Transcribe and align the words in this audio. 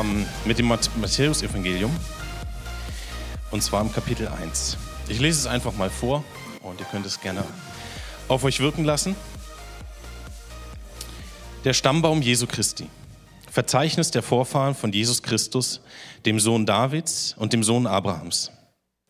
ähm, 0.00 0.26
mit 0.44 0.58
dem 0.58 0.66
Matthäus-Evangelium. 0.66 1.94
Und 3.50 3.62
zwar 3.62 3.80
im 3.80 3.92
Kapitel 3.92 4.28
1. 4.28 4.76
Ich 5.08 5.20
lese 5.20 5.40
es 5.40 5.46
einfach 5.46 5.74
mal 5.74 5.90
vor 5.90 6.24
und 6.62 6.80
ihr 6.80 6.86
könnt 6.86 7.06
es 7.06 7.20
gerne 7.20 7.44
auf 8.28 8.44
euch 8.44 8.60
wirken 8.60 8.84
lassen. 8.84 9.16
Der 11.64 11.72
Stammbaum 11.72 12.22
Jesu 12.22 12.46
Christi. 12.46 12.88
Verzeichnis 13.50 14.10
der 14.10 14.22
Vorfahren 14.22 14.74
von 14.74 14.92
Jesus 14.92 15.22
Christus, 15.22 15.80
dem 16.26 16.38
Sohn 16.38 16.66
Davids 16.66 17.34
und 17.38 17.52
dem 17.52 17.64
Sohn 17.64 17.86
Abrahams. 17.86 18.52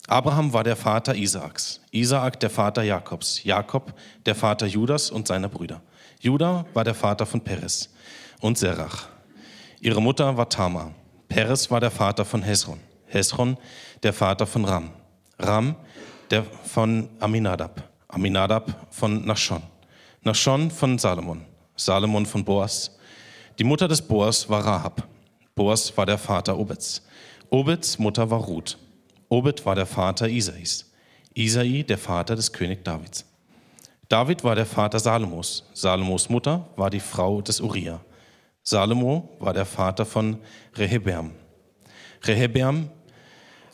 Abraham 0.07 0.53
war 0.55 0.65
der 0.65 0.77
Vater 0.77 1.15
Isaaks, 1.15 1.81
Isaak 1.91 2.41
der 2.41 2.49
Vater 2.49 2.83
Jakobs, 2.83 3.45
Jakob 3.45 3.93
der 4.25 4.35
Vater 4.35 4.67
Judas 4.67 5.11
und 5.11 5.27
seiner 5.27 5.49
Brüder. 5.49 5.83
Judah 6.21 6.65
war 6.73 6.85
der 6.85 6.95
Vater 6.95 7.27
von 7.27 7.43
Peres 7.43 7.91
und 8.41 8.57
Serach. 8.57 9.09
Ihre 9.81 10.03
Mutter 10.03 10.37
war 10.37 10.49
Tamar. 10.49 10.93
Peres 11.29 11.71
war 11.71 11.81
der 11.81 11.91
Vater 11.91 12.25
von 12.25 12.43
Hesron. 12.43 12.81
Hesron 13.07 13.57
der 14.03 14.13
Vater 14.13 14.47
von 14.47 14.65
Ram. 14.65 14.91
Ram 15.39 15.77
der 16.31 16.45
von 16.45 17.09
Aminadab. 17.21 17.89
Aminadab 18.09 18.89
von 18.91 19.25
Nachschon. 19.25 19.63
Nachschon 20.23 20.71
von 20.71 20.99
Salomon. 20.99 21.45
Salomon 21.77 22.27
von 22.27 22.45
Boas. 22.45 22.99
Die 23.59 23.65
Mutter 23.65 23.87
des 23.87 24.03
Boas 24.03 24.49
war 24.49 24.65
Rahab. 24.65 25.07
Boas 25.55 25.97
war 25.97 26.07
der 26.07 26.19
Vater 26.19 26.59
Obeds. 26.59 27.03
Obeds 27.51 27.99
Mutter 27.99 28.29
war 28.31 28.41
Ruth. 28.41 28.79
Obed 29.29 29.65
war 29.65 29.77
der 29.77 29.87
Vater 29.87 30.29
Isais. 30.29 30.91
Isai 31.35 31.85
der 31.89 31.99
Vater 31.99 32.35
des 32.35 32.53
König 32.53 32.85
Davids. 32.85 33.25
David 34.09 34.43
war 34.43 34.57
der 34.57 34.67
Vater 34.67 34.99
Salomos. 34.99 35.65
Salomos 35.73 36.29
Mutter 36.29 36.67
war 36.77 36.91
die 36.91 37.01
Frau 37.01 37.41
des 37.43 37.61
Uriah. 37.61 38.01
Salomo 38.69 39.35
war 39.39 39.55
der 39.55 39.65
Vater 39.65 40.05
von 40.05 40.37
Rehebeam. 40.75 41.31
Rehebeam 42.25 42.91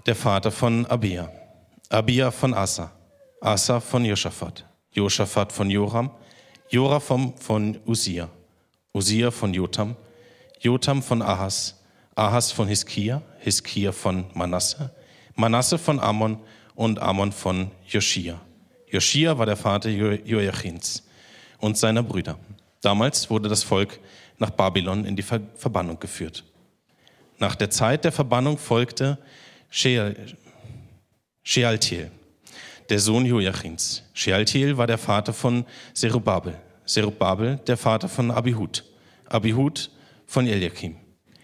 der 0.06 0.14
Vater 0.14 0.52
von 0.52 0.86
Abia. 0.86 1.28
Abia 1.88 2.30
von 2.30 2.54
Asa. 2.54 2.92
Asa 3.40 3.80
von 3.80 4.04
Josaphat. 4.04 4.64
Josaphat 4.92 5.50
von 5.50 5.68
Joram. 5.68 6.12
Joram 6.70 7.34
von 7.36 7.76
Usia. 7.84 8.28
Usia 8.94 9.32
von 9.32 9.52
Jotam. 9.52 9.96
Jotam 10.60 11.02
von 11.02 11.22
Ahas. 11.22 11.74
Ahas 12.14 12.52
von 12.52 12.68
Hiskia. 12.68 13.20
Hiskia 13.40 13.90
von 13.90 14.26
Manasse. 14.32 14.94
Manasse 15.34 15.76
von 15.76 15.98
Ammon 15.98 16.38
und 16.76 17.00
Ammon 17.00 17.32
von 17.32 17.72
Joschia. 17.84 18.40
Joschia 18.86 19.36
war 19.36 19.46
der 19.46 19.56
Vater 19.56 19.90
Joachins 19.90 21.02
und 21.58 21.76
seiner 21.76 22.04
Brüder. 22.04 22.38
Damals 22.80 23.28
wurde 23.28 23.48
das 23.48 23.64
Volk 23.64 23.98
nach 24.38 24.50
Babylon 24.50 25.04
in 25.04 25.16
die 25.16 25.22
Verbannung 25.22 25.98
geführt. 25.98 26.44
Nach 27.38 27.54
der 27.54 27.70
Zeit 27.70 28.04
der 28.04 28.12
Verbannung 28.12 28.58
folgte 28.58 29.18
Shealtiel, 29.70 30.20
der 32.88 32.98
Sohn 32.98 33.26
Joachins. 33.26 34.02
Shealtiel 34.12 34.76
war 34.76 34.86
der 34.86 34.98
Vater 34.98 35.32
von 35.32 35.64
Zerubabel. 35.92 36.60
Zerubabel 36.84 37.56
der 37.66 37.76
Vater 37.76 38.08
von 38.08 38.30
Abihud. 38.30 38.84
Abihud 39.26 39.90
von 40.26 40.46
Eliakim. 40.46 40.96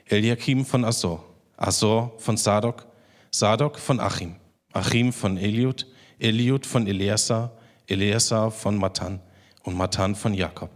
Eliakim 0.06 0.64
von 0.64 0.84
Asor. 0.84 1.24
Asor 1.56 2.12
von 2.18 2.36
Sadok. 2.36 2.86
Sadok 3.32 3.78
von 3.78 4.00
Achim, 4.00 4.34
Achim 4.72 5.12
von 5.12 5.38
Eliud, 5.38 5.86
Eliud 6.18 6.66
von 6.66 6.88
Eleazar, 6.88 7.52
Eleazar 7.86 8.50
von 8.50 8.76
Matan 8.76 9.20
und 9.62 9.76
Matan 9.76 10.16
von 10.16 10.34
Jakob. 10.34 10.70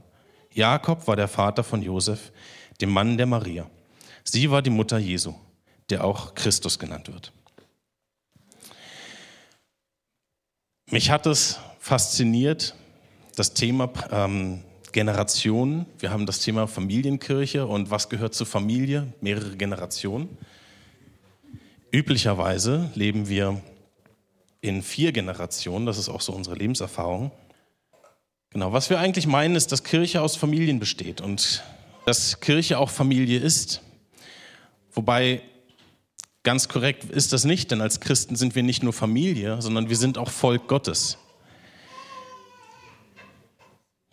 Jakob 0.54 1.06
war 1.08 1.16
der 1.16 1.28
Vater 1.28 1.64
von 1.64 1.82
Josef, 1.82 2.32
dem 2.80 2.90
Mann 2.90 3.18
der 3.18 3.26
Maria. 3.26 3.68
Sie 4.22 4.50
war 4.50 4.62
die 4.62 4.70
Mutter 4.70 4.98
Jesu, 4.98 5.34
der 5.90 6.04
auch 6.04 6.34
Christus 6.34 6.78
genannt 6.78 7.12
wird. 7.12 7.32
Mich 10.90 11.10
hat 11.10 11.26
es 11.26 11.58
fasziniert, 11.80 12.76
das 13.34 13.52
Thema 13.52 13.92
ähm, 14.12 14.62
Generationen. 14.92 15.86
Wir 15.98 16.12
haben 16.12 16.24
das 16.24 16.38
Thema 16.38 16.68
Familienkirche 16.68 17.66
und 17.66 17.90
was 17.90 18.08
gehört 18.08 18.34
zur 18.34 18.46
Familie, 18.46 19.12
mehrere 19.20 19.56
Generationen. 19.56 20.38
Üblicherweise 21.90 22.90
leben 22.94 23.28
wir 23.28 23.60
in 24.60 24.82
vier 24.82 25.10
Generationen, 25.10 25.84
das 25.84 25.98
ist 25.98 26.08
auch 26.08 26.20
so 26.20 26.32
unsere 26.32 26.56
Lebenserfahrung. 26.56 27.32
Genau, 28.54 28.72
was 28.72 28.88
wir 28.88 29.00
eigentlich 29.00 29.26
meinen, 29.26 29.56
ist, 29.56 29.72
dass 29.72 29.82
Kirche 29.82 30.22
aus 30.22 30.36
Familien 30.36 30.78
besteht 30.78 31.20
und 31.20 31.64
dass 32.06 32.38
Kirche 32.38 32.78
auch 32.78 32.88
Familie 32.88 33.40
ist. 33.40 33.82
Wobei 34.92 35.42
ganz 36.44 36.68
korrekt 36.68 37.02
ist 37.10 37.32
das 37.32 37.44
nicht, 37.44 37.72
denn 37.72 37.80
als 37.80 37.98
Christen 37.98 38.36
sind 38.36 38.54
wir 38.54 38.62
nicht 38.62 38.84
nur 38.84 38.92
Familie, 38.92 39.60
sondern 39.60 39.88
wir 39.88 39.96
sind 39.96 40.18
auch 40.18 40.30
Volk 40.30 40.68
Gottes. 40.68 41.18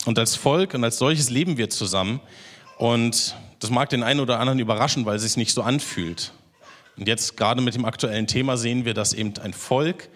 Und 0.06 0.18
als 0.18 0.36
Volk 0.36 0.74
und 0.74 0.84
als 0.84 0.98
solches 0.98 1.30
leben 1.30 1.58
wir 1.58 1.70
zusammen. 1.70 2.20
Und 2.80 3.36
das 3.60 3.70
mag 3.70 3.90
den 3.90 4.02
einen 4.02 4.22
oder 4.22 4.40
anderen 4.40 4.58
überraschen, 4.58 5.06
weil 5.06 5.18
es 5.18 5.22
sich 5.22 5.38
nicht 5.38 5.54
so 5.54 5.62
anfühlt. 5.62 6.34
Und 6.98 7.08
jetzt 7.08 7.38
gerade 7.38 7.62
mit 7.62 7.76
dem 7.76 7.86
aktuellen 7.86 8.26
Thema 8.26 8.58
sehen 8.58 8.86
wir, 8.86 8.96
dass 8.96 9.14
eben 9.14 9.38
ein 9.38 9.54
Volk, 9.54 10.10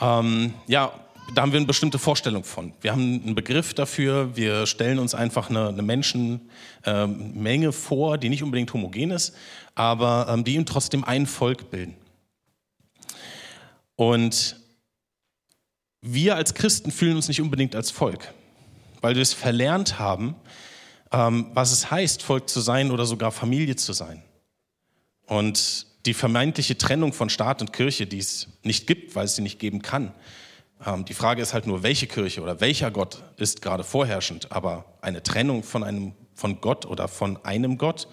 ähm, 0.00 0.54
ja, 0.68 0.90
da 1.34 1.42
haben 1.42 1.52
wir 1.52 1.58
eine 1.58 1.66
bestimmte 1.66 1.98
Vorstellung 1.98 2.44
von. 2.44 2.72
Wir 2.80 2.92
haben 2.92 3.22
einen 3.24 3.34
Begriff 3.34 3.74
dafür, 3.74 4.36
wir 4.36 4.66
stellen 4.66 4.98
uns 4.98 5.14
einfach 5.14 5.48
eine, 5.48 5.68
eine 5.68 5.82
Menschenmenge 5.82 7.66
äh, 7.66 7.72
vor, 7.72 8.18
die 8.18 8.28
nicht 8.28 8.42
unbedingt 8.42 8.72
homogen 8.74 9.10
ist, 9.10 9.34
aber 9.74 10.26
ähm, 10.28 10.44
die 10.44 10.54
eben 10.56 10.66
trotzdem 10.66 11.04
ein 11.04 11.26
Volk 11.26 11.70
bilden. 11.70 11.94
Und 13.96 14.56
wir 16.00 16.36
als 16.36 16.54
Christen 16.54 16.90
fühlen 16.90 17.16
uns 17.16 17.28
nicht 17.28 17.40
unbedingt 17.40 17.76
als 17.76 17.90
Volk, 17.90 18.34
weil 19.00 19.14
wir 19.14 19.22
es 19.22 19.32
verlernt 19.32 19.98
haben, 19.98 20.34
ähm, 21.12 21.46
was 21.54 21.72
es 21.72 21.90
heißt, 21.90 22.22
Volk 22.22 22.48
zu 22.48 22.60
sein 22.60 22.90
oder 22.90 23.06
sogar 23.06 23.32
Familie 23.32 23.76
zu 23.76 23.92
sein. 23.92 24.22
Und 25.26 25.86
die 26.04 26.14
vermeintliche 26.14 26.76
Trennung 26.76 27.12
von 27.12 27.30
Staat 27.30 27.60
und 27.60 27.72
Kirche, 27.72 28.06
die 28.06 28.18
es 28.18 28.48
nicht 28.64 28.86
gibt, 28.86 29.14
weil 29.14 29.26
es 29.26 29.36
sie 29.36 29.42
nicht 29.42 29.58
geben 29.60 29.82
kann. 29.82 30.12
Ähm, 30.84 31.04
die 31.04 31.14
Frage 31.14 31.42
ist 31.42 31.54
halt 31.54 31.66
nur, 31.66 31.82
welche 31.82 32.06
Kirche 32.06 32.42
oder 32.42 32.60
welcher 32.60 32.90
Gott 32.90 33.22
ist 33.36 33.62
gerade 33.62 33.84
vorherrschend. 33.84 34.52
Aber 34.52 34.84
eine 35.00 35.22
Trennung 35.22 35.62
von, 35.62 35.82
einem, 35.82 36.12
von 36.34 36.60
Gott 36.60 36.86
oder 36.86 37.08
von 37.08 37.42
einem 37.44 37.78
Gott 37.78 38.08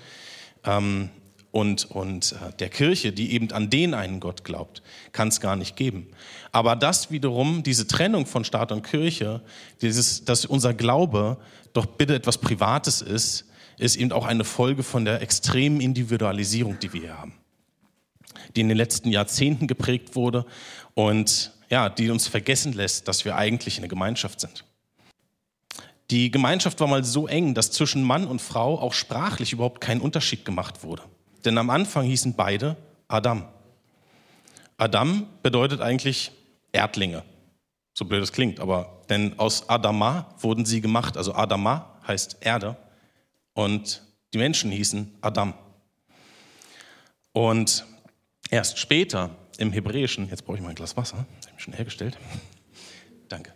ähm, 0.66 1.10
und, 1.52 1.90
und 1.92 2.34
äh, 2.34 2.54
der 2.60 2.70
Kirche, 2.70 3.12
die 3.12 3.34
eben 3.34 3.52
an 3.52 3.70
den 3.70 3.94
einen 3.94 4.20
Gott 4.20 4.44
glaubt, 4.44 4.84
kann 5.12 5.30
es 5.30 5.42
gar 5.42 5.56
nicht 5.56 5.76
geben. 5.76 6.08
Aber 6.52 6.76
das 6.76 7.12
wiederum, 7.12 7.64
diese 7.64 7.88
Trennung 7.88 8.26
von 8.26 8.44
Staat 8.44 8.72
und 8.72 8.84
Kirche, 8.84 9.42
dieses, 9.82 10.26
dass 10.26 10.46
unser 10.46 10.74
Glaube 10.74 11.38
doch 11.74 11.86
bitte 11.86 12.16
etwas 12.16 12.38
Privates 12.38 13.02
ist, 13.02 13.46
ist 13.78 13.96
eben 13.96 14.12
auch 14.12 14.26
eine 14.26 14.44
Folge 14.44 14.84
von 14.84 15.06
der 15.06 15.22
extremen 15.22 15.80
Individualisierung, 15.80 16.80
die 16.80 16.94
wir 16.94 17.02
hier 17.02 17.18
haben 17.18 17.34
die 18.56 18.62
in 18.62 18.70
den 18.70 18.78
letzten 18.78 19.10
Jahrzehnten 19.10 19.68
geprägt 19.68 20.16
wurde 20.16 20.46
und 20.94 21.52
ja, 21.70 21.90
die 21.90 22.10
uns 22.10 22.28
vergessen 22.28 22.74
lässt, 22.74 23.08
dass 23.08 23.26
wir 23.26 23.36
eigentlich 23.36 23.78
eine 23.78 23.88
Gemeinschaft 23.88 24.40
sind. 24.40 24.66
Die 26.12 26.32
Gemeinschaft 26.32 26.80
war 26.80 26.88
mal 26.88 27.04
so 27.04 27.28
eng, 27.28 27.54
dass 27.54 27.72
zwischen 27.72 28.04
Mann 28.04 28.26
und 28.26 28.42
Frau 28.42 28.80
auch 28.80 28.94
sprachlich 28.94 29.54
überhaupt 29.54 29.80
kein 29.80 30.02
Unterschied 30.02 30.44
gemacht 30.44 30.84
wurde. 30.84 31.04
Denn 31.46 31.58
am 31.58 31.70
Anfang 31.70 32.06
hießen 32.06 32.36
beide 32.36 32.76
Adam. 33.08 33.46
Adam 34.78 35.28
bedeutet 35.44 35.82
eigentlich 35.82 36.32
Erdlinge. 36.72 37.24
So 37.94 38.06
blöd 38.06 38.24
es 38.24 38.32
klingt, 38.32 38.60
aber 38.60 39.02
denn 39.10 39.38
aus 39.38 39.70
Adama 39.70 40.34
wurden 40.40 40.66
sie 40.66 40.82
gemacht. 40.82 41.18
Also 41.18 41.36
Adama 41.36 42.00
heißt 42.08 42.38
Erde 42.42 42.76
und 43.54 44.02
die 44.34 44.38
Menschen 44.38 44.72
hießen 44.72 45.18
Adam. 45.22 45.54
Und 47.34 47.86
Erst 48.52 48.80
später 48.80 49.30
im 49.58 49.72
Hebräischen, 49.72 50.28
jetzt 50.30 50.44
brauche 50.44 50.58
ich 50.58 50.64
mal 50.64 50.70
ein 50.70 50.76
Glas 50.76 50.98
Wasser, 50.98 51.26
schon 51.60 51.74
hergestellt. 51.74 52.18
Danke. 53.28 53.54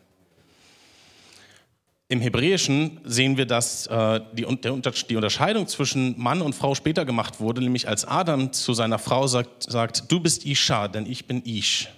Im 2.09 2.21
Hebräischen 2.21 2.99
sehen 3.03 3.37
wir, 3.37 3.45
dass 3.45 3.87
äh, 3.87 4.21
die, 4.33 4.45
die, 4.45 5.15
Unterscheidung 5.15 5.67
zwischen 5.67 6.19
Mann 6.19 6.41
und 6.41 6.53
Frau 6.53 6.75
später 6.75 7.05
gemacht 7.05 7.39
wurde, 7.39 7.61
nämlich 7.61 7.87
als 7.87 8.05
Adam 8.05 8.53
zu 8.53 8.73
seiner 8.73 8.99
Frau 8.99 9.25
sagt, 9.25 9.63
sagt 9.63 10.11
du 10.11 10.19
bist 10.19 10.45
Isha, 10.45 10.89
denn 10.89 11.07
ich 11.07 11.25
bin 11.25 11.43
Ish. 11.43 11.89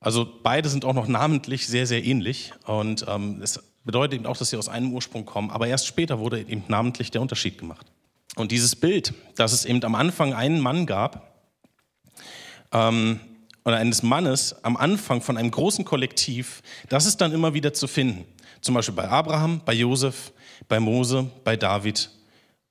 Also 0.00 0.26
beide 0.42 0.68
sind 0.68 0.84
auch 0.84 0.94
noch 0.94 1.08
namentlich 1.08 1.66
sehr, 1.66 1.86
sehr 1.86 2.04
ähnlich 2.04 2.52
und 2.66 3.06
ähm, 3.08 3.40
es 3.40 3.62
bedeutet 3.84 4.18
eben 4.18 4.26
auch, 4.26 4.36
dass 4.36 4.50
sie 4.50 4.56
aus 4.56 4.68
einem 4.68 4.92
Ursprung 4.92 5.24
kommen, 5.24 5.50
aber 5.50 5.68
erst 5.68 5.86
später 5.86 6.18
wurde 6.18 6.40
eben 6.40 6.64
namentlich 6.68 7.10
der 7.10 7.22
Unterschied 7.22 7.56
gemacht. 7.56 7.86
Und 8.36 8.52
dieses 8.52 8.76
Bild, 8.76 9.14
dass 9.36 9.52
es 9.52 9.64
eben 9.64 9.82
am 9.84 9.94
Anfang 9.94 10.34
einen 10.34 10.60
Mann 10.60 10.86
gab, 10.86 11.44
ähm, 12.72 13.20
oder 13.64 13.76
eines 13.76 14.02
Mannes 14.02 14.56
am 14.64 14.76
Anfang 14.76 15.20
von 15.20 15.36
einem 15.36 15.50
großen 15.50 15.84
Kollektiv, 15.84 16.62
das 16.88 17.06
ist 17.06 17.20
dann 17.20 17.32
immer 17.32 17.54
wieder 17.54 17.72
zu 17.72 17.86
finden. 17.86 18.24
Zum 18.60 18.74
Beispiel 18.74 18.94
bei 18.94 19.08
Abraham, 19.08 19.60
bei 19.64 19.72
Josef, 19.72 20.32
bei 20.68 20.80
Mose, 20.80 21.30
bei 21.44 21.56
David 21.56 22.10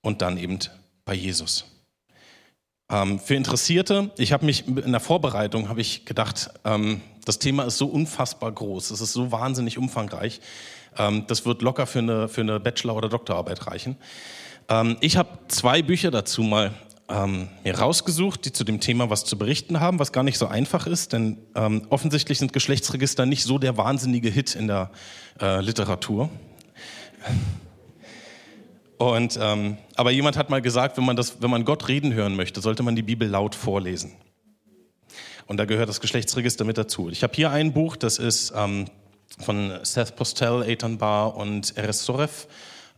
und 0.01 0.21
dann 0.21 0.37
eben 0.37 0.59
bei 1.05 1.13
Jesus. 1.13 1.65
Ähm, 2.91 3.19
für 3.19 3.35
Interessierte, 3.35 4.11
ich 4.17 4.33
habe 4.33 4.45
mich 4.45 4.67
in 4.67 4.91
der 4.91 4.99
Vorbereitung 4.99 5.69
habe 5.69 5.81
ich 5.81 6.05
gedacht, 6.05 6.49
ähm, 6.65 7.01
das 7.25 7.37
Thema 7.37 7.63
ist 7.63 7.77
so 7.77 7.85
unfassbar 7.85 8.51
groß, 8.51 8.91
es 8.91 9.01
ist 9.01 9.13
so 9.13 9.31
wahnsinnig 9.31 9.77
umfangreich, 9.77 10.41
ähm, 10.97 11.25
das 11.27 11.45
wird 11.45 11.61
locker 11.61 11.85
für 11.85 11.99
eine, 11.99 12.27
für 12.27 12.41
eine 12.41 12.59
Bachelor- 12.59 12.95
oder 12.95 13.09
Doktorarbeit 13.09 13.67
reichen. 13.67 13.95
Ähm, 14.69 14.97
ich 15.01 15.17
habe 15.17 15.29
zwei 15.47 15.81
Bücher 15.83 16.09
dazu 16.09 16.41
mal 16.41 16.73
ähm, 17.09 17.49
mir 17.63 17.77
rausgesucht, 17.77 18.45
die 18.45 18.53
zu 18.53 18.63
dem 18.63 18.79
Thema 18.79 19.09
was 19.09 19.25
zu 19.25 19.37
berichten 19.37 19.79
haben, 19.79 19.99
was 19.99 20.11
gar 20.11 20.23
nicht 20.23 20.37
so 20.37 20.47
einfach 20.47 20.87
ist, 20.87 21.13
denn 21.13 21.37
ähm, 21.55 21.87
offensichtlich 21.89 22.37
sind 22.37 22.53
Geschlechtsregister 22.53 23.25
nicht 23.25 23.43
so 23.43 23.57
der 23.57 23.77
wahnsinnige 23.77 24.29
Hit 24.29 24.55
in 24.55 24.67
der 24.67 24.91
äh, 25.41 25.61
Literatur. 25.61 26.29
Und, 28.97 29.39
ähm, 29.41 29.77
aber 29.95 30.11
jemand 30.11 30.37
hat 30.37 30.49
mal 30.49 30.61
gesagt, 30.61 30.97
wenn 30.97 31.05
man, 31.05 31.15
das, 31.15 31.41
wenn 31.41 31.49
man 31.49 31.65
Gott 31.65 31.87
reden 31.87 32.13
hören 32.13 32.35
möchte, 32.35 32.61
sollte 32.61 32.83
man 32.83 32.95
die 32.95 33.01
Bibel 33.01 33.27
laut 33.27 33.55
vorlesen. 33.55 34.11
Und 35.47 35.57
da 35.57 35.65
gehört 35.65 35.89
das 35.89 36.01
Geschlechtsregister 36.01 36.63
mit 36.63 36.77
dazu. 36.77 37.09
Ich 37.09 37.23
habe 37.23 37.33
hier 37.33 37.49
ein 37.49 37.73
Buch, 37.73 37.95
das 37.95 38.19
ist 38.19 38.53
ähm, 38.55 38.85
von 39.39 39.79
Seth 39.83 40.15
Postel, 40.15 40.63
Eitan 40.63 40.97
Bar 40.97 41.35
und 41.35 41.75
Eres 41.77 42.05
Sorev, 42.05 42.47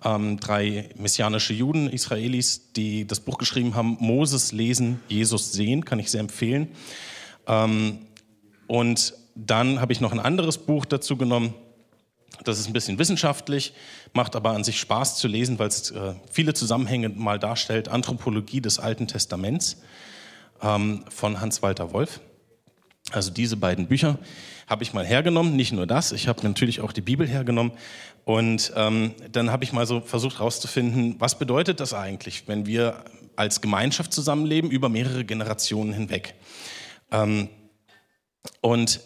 ähm, 0.04 0.40
drei 0.40 0.90
messianische 0.98 1.54
Juden, 1.54 1.90
Israelis, 1.90 2.72
die 2.74 3.06
das 3.06 3.20
Buch 3.20 3.38
geschrieben 3.38 3.76
haben, 3.76 3.98
Moses 4.00 4.52
lesen, 4.52 5.00
Jesus 5.08 5.52
sehen, 5.52 5.86
kann 5.86 6.00
ich 6.00 6.10
sehr 6.10 6.22
empfehlen. 6.22 6.70
Ähm, 7.48 8.00
und 8.68 9.14
dann 9.36 9.80
habe 9.80 9.94
ich 9.94 10.02
noch 10.02 10.12
ein 10.12 10.20
anderes 10.20 10.58
Buch 10.58 10.86
dazu 10.86 11.18
genommen, 11.18 11.54
das 12.44 12.60
ist 12.60 12.68
ein 12.68 12.74
bisschen 12.74 12.98
wissenschaftlich, 12.98 13.74
macht 14.14 14.36
aber 14.36 14.52
an 14.52 14.64
sich 14.64 14.80
Spaß 14.80 15.18
zu 15.18 15.28
lesen, 15.28 15.60
weil 15.60 15.68
es 15.68 15.92
äh, 15.92 16.14
viele 16.32 16.54
Zusammenhänge 16.54 17.10
mal 17.10 17.38
darstellt. 17.38 17.90
Anthropologie 17.90 18.62
des 18.62 18.80
Alten 18.80 19.08
Testaments 19.08 19.82
ähm, 20.62 21.06
von 21.10 21.40
Hans-Walter 21.40 21.94
Wolf. 21.94 22.20
Also 23.12 23.32
diese 23.32 23.58
beiden 23.58 23.88
Bücher 23.88 24.18
habe 24.72 24.84
ich 24.84 24.94
mal 24.94 25.06
hergenommen. 25.06 25.58
Nicht 25.58 25.74
nur 25.74 25.86
das, 25.86 26.14
ich 26.14 26.30
habe 26.30 26.42
natürlich 26.44 26.80
auch 26.80 26.94
die 26.94 27.02
Bibel 27.02 27.28
hergenommen. 27.28 27.74
Und 28.24 28.72
ähm, 28.78 29.14
dann 29.30 29.52
habe 29.52 29.66
ich 29.66 29.74
mal 29.74 29.86
so 29.86 30.00
versucht 30.00 30.40
herauszufinden, 30.40 31.16
was 31.20 31.38
bedeutet 31.38 31.82
das 31.82 31.94
eigentlich, 31.94 32.48
wenn 32.48 32.66
wir 32.66 33.04
als 33.36 33.60
Gemeinschaft 33.60 34.14
zusammenleben 34.14 34.72
über 34.72 34.88
mehrere 34.88 35.26
Generationen 35.26 35.92
hinweg. 35.92 36.36
Ähm, 37.12 37.50
und 38.62 39.02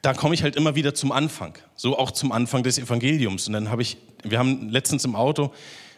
da 0.00 0.14
komme 0.14 0.34
ich 0.34 0.42
halt 0.42 0.56
immer 0.56 0.74
wieder 0.74 0.94
zum 0.94 1.12
Anfang, 1.12 1.58
so 1.74 1.98
auch 1.98 2.10
zum 2.10 2.32
Anfang 2.32 2.62
des 2.62 2.78
Evangeliums. 2.78 3.48
Und 3.48 3.52
dann 3.52 3.70
habe 3.70 3.82
ich, 3.82 3.98
wir 4.22 4.38
haben 4.38 4.70
letztens 4.70 5.04
im 5.04 5.16
Auto, 5.16 5.52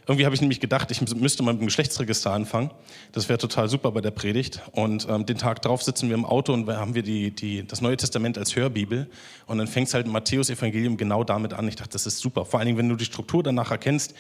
irgendwie 0.08 0.24
habe 0.24 0.34
ich 0.34 0.40
nämlich 0.40 0.58
gedacht, 0.58 0.90
ich 0.90 1.02
müsste 1.16 1.42
mal 1.42 1.52
mit 1.52 1.60
dem 1.60 1.66
Geschlechtsregister 1.66 2.32
anfangen. 2.32 2.70
Das 3.12 3.28
wäre 3.28 3.38
total 3.38 3.68
super 3.68 3.92
bei 3.92 4.00
der 4.00 4.10
Predigt. 4.10 4.62
Und 4.72 5.06
ähm, 5.06 5.26
den 5.26 5.36
Tag 5.36 5.60
drauf 5.60 5.82
sitzen 5.82 6.08
wir 6.08 6.14
im 6.14 6.24
Auto 6.24 6.54
und 6.54 6.66
haben 6.66 6.94
wir 6.94 7.02
die, 7.02 7.30
die, 7.30 7.66
das 7.66 7.82
Neue 7.82 7.98
Testament 7.98 8.38
als 8.38 8.56
Hörbibel. 8.56 9.10
Und 9.44 9.58
dann 9.58 9.66
fängt 9.66 9.88
es 9.88 9.94
halt 9.94 10.06
im 10.06 10.12
Matthäus-Evangelium 10.12 10.96
genau 10.96 11.24
damit 11.24 11.52
an. 11.52 11.68
Ich 11.68 11.76
dachte, 11.76 11.90
das 11.90 12.06
ist 12.06 12.20
super. 12.20 12.46
Vor 12.46 12.58
allen 12.58 12.68
Dingen, 12.68 12.78
wenn 12.78 12.88
du 12.88 12.96
die 12.96 13.04
Struktur 13.04 13.42
danach 13.42 13.70
erkennst, 13.70 14.14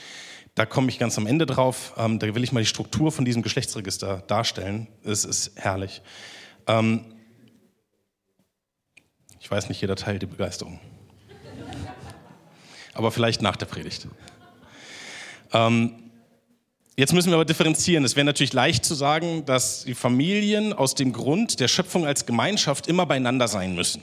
da 0.54 0.66
komme 0.66 0.90
ich 0.90 0.98
ganz 0.98 1.16
am 1.16 1.26
Ende 1.26 1.46
drauf. 1.46 1.94
Ähm, 1.96 2.18
da 2.18 2.34
will 2.34 2.44
ich 2.44 2.52
mal 2.52 2.60
die 2.60 2.66
Struktur 2.66 3.10
von 3.10 3.24
diesem 3.24 3.40
Geschlechtsregister 3.40 4.24
darstellen. 4.26 4.88
Es 5.04 5.24
ist 5.24 5.52
herrlich. 5.56 6.02
Ähm, 6.66 7.14
ich 9.40 9.50
weiß 9.50 9.70
nicht, 9.70 9.80
jeder 9.80 9.96
teilt 9.96 10.20
die 10.20 10.26
Begeisterung. 10.26 10.80
Aber 12.92 13.10
vielleicht 13.10 13.40
nach 13.40 13.56
der 13.56 13.64
Predigt. 13.64 14.06
Ähm, 15.52 16.10
jetzt 16.96 17.12
müssen 17.12 17.30
wir 17.30 17.34
aber 17.34 17.44
differenzieren. 17.44 18.04
Es 18.04 18.16
wäre 18.16 18.24
natürlich 18.24 18.52
leicht 18.52 18.84
zu 18.84 18.94
sagen, 18.94 19.44
dass 19.44 19.84
die 19.84 19.94
Familien 19.94 20.72
aus 20.72 20.94
dem 20.94 21.12
Grund 21.12 21.60
der 21.60 21.68
Schöpfung 21.68 22.06
als 22.06 22.26
Gemeinschaft 22.26 22.86
immer 22.86 23.06
beieinander 23.06 23.48
sein 23.48 23.74
müssen. 23.74 24.02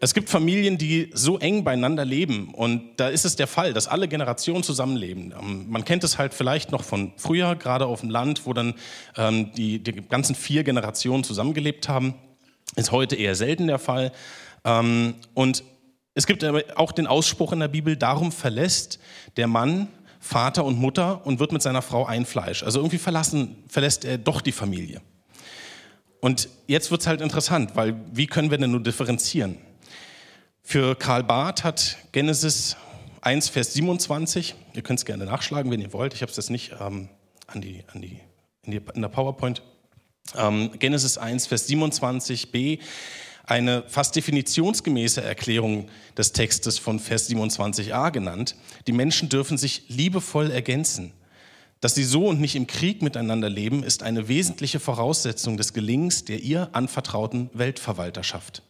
Es 0.00 0.12
gibt 0.12 0.28
Familien, 0.28 0.76
die 0.76 1.10
so 1.14 1.38
eng 1.38 1.64
beieinander 1.64 2.04
leben 2.04 2.52
und 2.52 2.96
da 2.96 3.08
ist 3.08 3.24
es 3.24 3.36
der 3.36 3.46
Fall, 3.46 3.72
dass 3.72 3.86
alle 3.86 4.08
Generationen 4.08 4.62
zusammenleben. 4.62 5.32
Ähm, 5.40 5.66
man 5.70 5.84
kennt 5.84 6.04
es 6.04 6.18
halt 6.18 6.34
vielleicht 6.34 6.72
noch 6.72 6.82
von 6.82 7.12
früher, 7.16 7.54
gerade 7.54 7.86
auf 7.86 8.00
dem 8.00 8.10
Land, 8.10 8.44
wo 8.44 8.52
dann 8.52 8.74
ähm, 9.16 9.52
die, 9.56 9.78
die 9.78 9.92
ganzen 9.92 10.34
vier 10.34 10.64
Generationen 10.64 11.24
zusammengelebt 11.24 11.88
haben. 11.88 12.14
Ist 12.76 12.92
heute 12.92 13.16
eher 13.16 13.34
selten 13.34 13.66
der 13.66 13.78
Fall. 13.78 14.12
Ähm, 14.64 15.14
und 15.32 15.62
es 16.14 16.26
gibt 16.26 16.44
aber 16.44 16.62
auch 16.76 16.92
den 16.92 17.06
Ausspruch 17.06 17.52
in 17.52 17.60
der 17.60 17.68
Bibel, 17.68 17.96
darum 17.96 18.30
verlässt 18.30 18.98
der 19.36 19.46
Mann 19.46 19.88
Vater 20.24 20.64
und 20.64 20.78
Mutter 20.78 21.26
und 21.26 21.38
wird 21.38 21.52
mit 21.52 21.60
seiner 21.60 21.82
Frau 21.82 22.06
ein 22.06 22.24
Fleisch. 22.24 22.62
Also 22.62 22.78
irgendwie 22.78 22.96
verlassen, 22.96 23.62
verlässt 23.68 24.06
er 24.06 24.16
doch 24.16 24.40
die 24.40 24.52
Familie. 24.52 25.02
Und 26.20 26.48
jetzt 26.66 26.90
wird 26.90 27.02
es 27.02 27.06
halt 27.06 27.20
interessant, 27.20 27.76
weil 27.76 27.94
wie 28.10 28.26
können 28.26 28.50
wir 28.50 28.56
denn 28.56 28.70
nur 28.70 28.82
differenzieren? 28.82 29.58
Für 30.62 30.94
Karl 30.94 31.24
Barth 31.24 31.62
hat 31.62 31.98
Genesis 32.12 32.78
1, 33.20 33.50
Vers 33.50 33.74
27, 33.74 34.54
ihr 34.72 34.80
könnt 34.80 34.98
es 34.98 35.04
gerne 35.04 35.26
nachschlagen, 35.26 35.70
wenn 35.70 35.82
ihr 35.82 35.92
wollt, 35.92 36.14
ich 36.14 36.22
habe 36.22 36.30
es 36.30 36.38
jetzt 36.38 36.48
nicht 36.48 36.72
ähm, 36.80 37.10
an 37.46 37.60
die, 37.60 37.84
an 37.92 38.00
die, 38.00 38.18
in, 38.62 38.72
die, 38.72 38.80
in 38.94 39.02
der 39.02 39.10
PowerPoint, 39.10 39.62
ähm, 40.38 40.70
Genesis 40.78 41.18
1, 41.18 41.48
Vers 41.48 41.68
27b, 41.68 42.80
eine 43.44 43.84
fast 43.88 44.16
definitionsgemäße 44.16 45.22
Erklärung 45.22 45.88
des 46.16 46.32
Textes 46.32 46.78
von 46.78 46.98
Vers 46.98 47.28
27a 47.28 48.10
genannt. 48.10 48.56
Die 48.86 48.92
Menschen 48.92 49.28
dürfen 49.28 49.58
sich 49.58 49.84
liebevoll 49.88 50.50
ergänzen. 50.50 51.12
Dass 51.80 51.94
sie 51.94 52.04
so 52.04 52.28
und 52.28 52.40
nicht 52.40 52.56
im 52.56 52.66
Krieg 52.66 53.02
miteinander 53.02 53.50
leben, 53.50 53.82
ist 53.82 54.02
eine 54.02 54.28
wesentliche 54.28 54.80
Voraussetzung 54.80 55.58
des 55.58 55.74
Gelingens 55.74 56.24
der 56.24 56.40
ihr 56.40 56.70
anvertrauten 56.72 57.50
Weltverwalterschaft. 57.52 58.62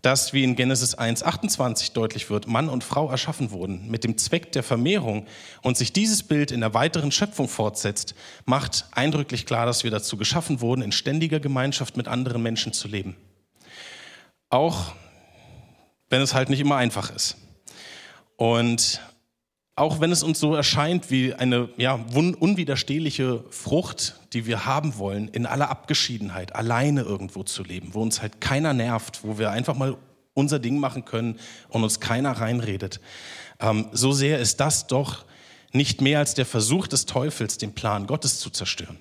Dass, 0.00 0.32
wie 0.32 0.42
in 0.42 0.56
Genesis 0.56 0.98
1.28 0.98 1.92
deutlich 1.92 2.28
wird, 2.28 2.48
Mann 2.48 2.68
und 2.68 2.82
Frau 2.82 3.08
erschaffen 3.08 3.52
wurden 3.52 3.88
mit 3.88 4.02
dem 4.02 4.18
Zweck 4.18 4.50
der 4.50 4.64
Vermehrung 4.64 5.26
und 5.62 5.76
sich 5.76 5.92
dieses 5.92 6.24
Bild 6.24 6.50
in 6.50 6.58
der 6.58 6.74
weiteren 6.74 7.12
Schöpfung 7.12 7.46
fortsetzt, 7.46 8.16
macht 8.46 8.86
eindrücklich 8.90 9.46
klar, 9.46 9.64
dass 9.64 9.84
wir 9.84 9.92
dazu 9.92 10.16
geschaffen 10.16 10.60
wurden, 10.60 10.82
in 10.82 10.90
ständiger 10.90 11.38
Gemeinschaft 11.38 11.96
mit 11.96 12.08
anderen 12.08 12.42
Menschen 12.42 12.72
zu 12.72 12.88
leben. 12.88 13.14
Auch 14.52 14.92
wenn 16.10 16.20
es 16.20 16.34
halt 16.34 16.50
nicht 16.50 16.60
immer 16.60 16.76
einfach 16.76 17.10
ist. 17.10 17.38
Und 18.36 19.00
auch 19.76 19.98
wenn 19.98 20.12
es 20.12 20.22
uns 20.22 20.38
so 20.38 20.54
erscheint 20.54 21.10
wie 21.10 21.32
eine 21.32 21.70
ja, 21.78 21.94
unwiderstehliche 21.94 23.44
Frucht, 23.48 24.20
die 24.34 24.44
wir 24.44 24.66
haben 24.66 24.98
wollen, 24.98 25.28
in 25.28 25.46
aller 25.46 25.70
Abgeschiedenheit, 25.70 26.54
alleine 26.54 27.00
irgendwo 27.00 27.44
zu 27.44 27.64
leben, 27.64 27.94
wo 27.94 28.02
uns 28.02 28.20
halt 28.20 28.42
keiner 28.42 28.74
nervt, 28.74 29.20
wo 29.22 29.38
wir 29.38 29.50
einfach 29.50 29.74
mal 29.74 29.96
unser 30.34 30.58
Ding 30.58 30.78
machen 30.78 31.06
können 31.06 31.40
und 31.70 31.82
uns 31.82 31.98
keiner 31.98 32.32
reinredet. 32.32 33.00
Ähm, 33.58 33.88
so 33.92 34.12
sehr 34.12 34.38
ist 34.38 34.60
das 34.60 34.86
doch 34.86 35.24
nicht 35.72 36.02
mehr 36.02 36.18
als 36.18 36.34
der 36.34 36.44
Versuch 36.44 36.88
des 36.88 37.06
Teufels, 37.06 37.56
den 37.56 37.74
Plan 37.74 38.06
Gottes 38.06 38.38
zu 38.38 38.50
zerstören. 38.50 38.98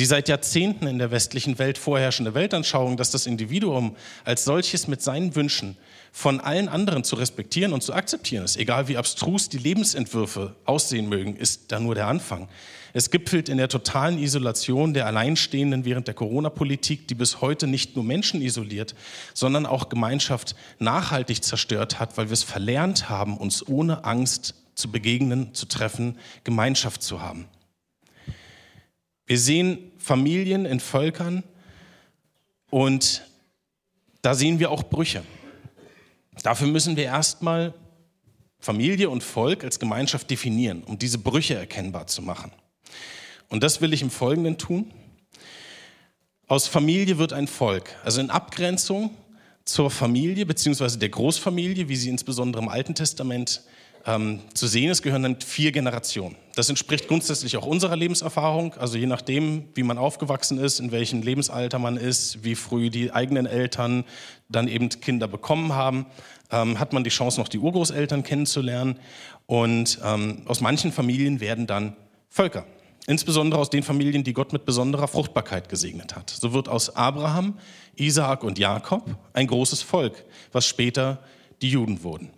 Die 0.00 0.06
seit 0.06 0.28
Jahrzehnten 0.28 0.88
in 0.88 0.98
der 0.98 1.12
westlichen 1.12 1.58
Welt 1.60 1.78
vorherrschende 1.78 2.34
Weltanschauung, 2.34 2.96
dass 2.96 3.12
das 3.12 3.26
Individuum 3.26 3.94
als 4.24 4.44
solches 4.44 4.88
mit 4.88 5.00
seinen 5.02 5.36
Wünschen 5.36 5.76
von 6.10 6.40
allen 6.40 6.68
anderen 6.68 7.04
zu 7.04 7.14
respektieren 7.14 7.72
und 7.72 7.82
zu 7.82 7.92
akzeptieren 7.92 8.44
ist, 8.44 8.56
egal 8.56 8.88
wie 8.88 8.96
abstrus 8.96 9.48
die 9.48 9.58
Lebensentwürfe 9.58 10.56
aussehen 10.64 11.08
mögen, 11.08 11.36
ist 11.36 11.70
da 11.70 11.78
nur 11.78 11.94
der 11.94 12.08
Anfang. 12.08 12.48
Es 12.92 13.10
gipfelt 13.10 13.48
in 13.48 13.58
der 13.58 13.68
totalen 13.68 14.18
Isolation 14.18 14.94
der 14.94 15.06
Alleinstehenden 15.06 15.84
während 15.84 16.08
der 16.08 16.14
Corona-Politik, 16.14 17.06
die 17.06 17.14
bis 17.14 17.40
heute 17.40 17.68
nicht 17.68 17.94
nur 17.94 18.04
Menschen 18.04 18.42
isoliert, 18.42 18.96
sondern 19.32 19.64
auch 19.64 19.88
Gemeinschaft 19.88 20.56
nachhaltig 20.80 21.44
zerstört 21.44 22.00
hat, 22.00 22.16
weil 22.16 22.28
wir 22.28 22.34
es 22.34 22.42
verlernt 22.42 23.08
haben, 23.08 23.36
uns 23.36 23.66
ohne 23.66 24.04
Angst 24.04 24.54
zu 24.74 24.90
begegnen, 24.90 25.54
zu 25.54 25.66
treffen, 25.66 26.18
Gemeinschaft 26.42 27.02
zu 27.02 27.20
haben. 27.20 27.46
Wir 29.26 29.38
sehen 29.38 29.92
Familien 29.98 30.66
in 30.66 30.80
Völkern 30.80 31.44
und 32.70 33.26
da 34.20 34.34
sehen 34.34 34.58
wir 34.58 34.70
auch 34.70 34.82
Brüche. 34.82 35.22
Dafür 36.42 36.66
müssen 36.66 36.96
wir 36.96 37.04
erstmal 37.04 37.72
Familie 38.58 39.10
und 39.10 39.22
Volk 39.22 39.64
als 39.64 39.78
Gemeinschaft 39.78 40.30
definieren, 40.30 40.82
um 40.84 40.98
diese 40.98 41.18
Brüche 41.18 41.54
erkennbar 41.54 42.06
zu 42.06 42.22
machen. 42.22 42.50
Und 43.48 43.62
das 43.62 43.80
will 43.80 43.92
ich 43.92 44.02
im 44.02 44.10
Folgenden 44.10 44.58
tun. 44.58 44.92
Aus 46.46 46.66
Familie 46.66 47.18
wird 47.18 47.32
ein 47.32 47.46
Volk, 47.46 47.94
also 48.04 48.20
in 48.20 48.30
Abgrenzung 48.30 49.16
zur 49.64 49.90
Familie 49.90 50.44
bzw. 50.44 50.98
der 50.98 51.08
Großfamilie, 51.08 51.88
wie 51.88 51.96
sie 51.96 52.10
insbesondere 52.10 52.62
im 52.62 52.68
Alten 52.68 52.94
Testament 52.94 53.62
ähm, 54.06 54.40
zu 54.52 54.66
sehen 54.66 54.90
ist, 54.90 55.02
gehören 55.02 55.22
dann 55.22 55.40
vier 55.40 55.72
Generationen. 55.72 56.36
Das 56.54 56.68
entspricht 56.68 57.08
grundsätzlich 57.08 57.56
auch 57.56 57.66
unserer 57.66 57.96
Lebenserfahrung. 57.96 58.74
Also 58.74 58.98
je 58.98 59.06
nachdem, 59.06 59.64
wie 59.74 59.82
man 59.82 59.98
aufgewachsen 59.98 60.58
ist, 60.58 60.78
in 60.78 60.92
welchem 60.92 61.22
Lebensalter 61.22 61.78
man 61.78 61.96
ist, 61.96 62.44
wie 62.44 62.54
früh 62.54 62.90
die 62.90 63.12
eigenen 63.12 63.46
Eltern 63.46 64.04
dann 64.48 64.68
eben 64.68 64.88
Kinder 64.88 65.26
bekommen 65.26 65.72
haben, 65.72 66.06
ähm, 66.50 66.78
hat 66.78 66.92
man 66.92 67.02
die 67.02 67.10
Chance, 67.10 67.40
noch 67.40 67.48
die 67.48 67.58
Urgroßeltern 67.58 68.22
kennenzulernen. 68.22 68.98
Und 69.46 69.98
ähm, 70.04 70.42
aus 70.46 70.60
manchen 70.60 70.92
Familien 70.92 71.40
werden 71.40 71.66
dann 71.66 71.96
Völker. 72.28 72.66
Insbesondere 73.06 73.60
aus 73.60 73.68
den 73.68 73.82
Familien, 73.82 74.24
die 74.24 74.32
Gott 74.32 74.52
mit 74.52 74.64
besonderer 74.64 75.08
Fruchtbarkeit 75.08 75.68
gesegnet 75.68 76.16
hat. 76.16 76.30
So 76.30 76.54
wird 76.54 76.68
aus 76.68 76.96
Abraham, 76.96 77.58
Isaak 77.96 78.44
und 78.44 78.58
Jakob 78.58 79.16
ein 79.34 79.46
großes 79.46 79.82
Volk, 79.82 80.24
was 80.52 80.66
später 80.66 81.22
die 81.60 81.70
Juden 81.70 82.02
wurden. 82.02 82.30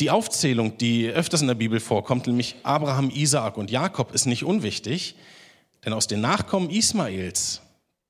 Die 0.00 0.10
Aufzählung, 0.10 0.78
die 0.78 1.08
öfters 1.08 1.40
in 1.40 1.48
der 1.48 1.54
Bibel 1.54 1.80
vorkommt, 1.80 2.28
nämlich 2.28 2.54
Abraham, 2.62 3.10
Isaak 3.10 3.56
und 3.56 3.70
Jakob, 3.70 4.14
ist 4.14 4.26
nicht 4.26 4.44
unwichtig, 4.44 5.16
denn 5.84 5.92
aus 5.92 6.06
den 6.06 6.20
Nachkommen 6.20 6.70
Ismaels, 6.70 7.62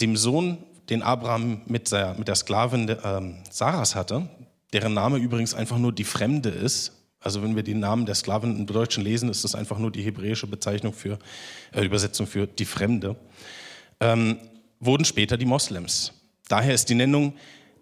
dem 0.03 0.17
Sohn, 0.17 0.59
den 0.91 1.03
Abraham 1.03 1.63
mit 1.67 1.91
der, 1.91 2.15
mit 2.15 2.29
der 2.29 2.35
Sklavin 2.35 2.89
äh, 2.89 3.21
Saras 3.51 3.95
hatte, 3.95 4.29
deren 4.75 4.93
Name 4.93 5.17
übrigens 5.17 5.55
einfach 5.55 5.79
nur 5.79 5.93
die 5.93 6.05
Fremde 6.05 6.51
ist, 6.51 6.93
also 7.21 7.43
wenn 7.43 7.57
wir 7.57 7.63
den 7.63 7.81
Namen 7.81 8.05
der 8.05 8.15
Sklavin 8.15 8.57
im 8.59 8.67
Deutschen 8.67 9.03
lesen, 9.03 9.31
ist 9.31 9.45
das 9.45 9.55
einfach 9.55 9.79
nur 9.79 9.91
die 9.91 10.03
hebräische 10.03 10.47
Bezeichnung 10.47 10.93
für, 10.93 11.19
äh, 11.73 11.83
Übersetzung 11.83 12.27
für 12.27 12.47
die 12.47 12.67
Fremde, 12.67 13.17
ähm, 14.01 14.37
wurden 14.79 15.07
später 15.07 15.39
die 15.39 15.47
Moslems. 15.47 16.13
Daher 16.49 16.75
ist 16.75 16.91
die 16.91 16.95
Nennung 16.95 17.35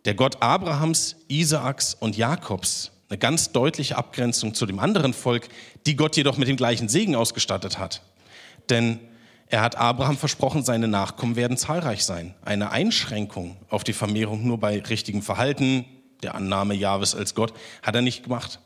der 0.04 0.14
Gott 0.14 0.40
Abrahams, 0.40 1.16
Isaaks 1.26 1.94
und 1.94 2.16
Jakobs 2.16 2.92
eine 3.08 3.18
ganz 3.18 3.52
deutliche 3.52 3.96
Abgrenzung 3.96 4.54
zu 4.54 4.66
dem 4.66 4.78
anderen 4.78 5.12
Volk, 5.12 5.48
die 5.86 5.96
Gott 5.96 6.16
jedoch 6.16 6.38
mit 6.38 6.48
dem 6.48 6.56
gleichen 6.56 6.88
Segen 6.88 7.14
ausgestattet 7.14 7.78
hat. 7.78 8.02
Denn 8.68 8.98
er 9.48 9.60
hat 9.60 9.76
Abraham 9.76 10.16
versprochen, 10.16 10.64
seine 10.64 10.88
Nachkommen 10.88 11.36
werden 11.36 11.56
zahlreich 11.56 12.04
sein. 12.04 12.34
Eine 12.44 12.70
Einschränkung 12.70 13.56
auf 13.68 13.84
die 13.84 13.92
Vermehrung 13.92 14.44
nur 14.44 14.58
bei 14.58 14.80
richtigem 14.80 15.22
Verhalten, 15.22 15.84
der 16.22 16.34
Annahme 16.34 16.75
Jahwes 16.75 17.14
als 17.14 17.34
Gott, 17.34 17.52
hat 17.82 17.94
er 17.94 18.02
nicht 18.02 18.25
gemacht. 18.25 18.58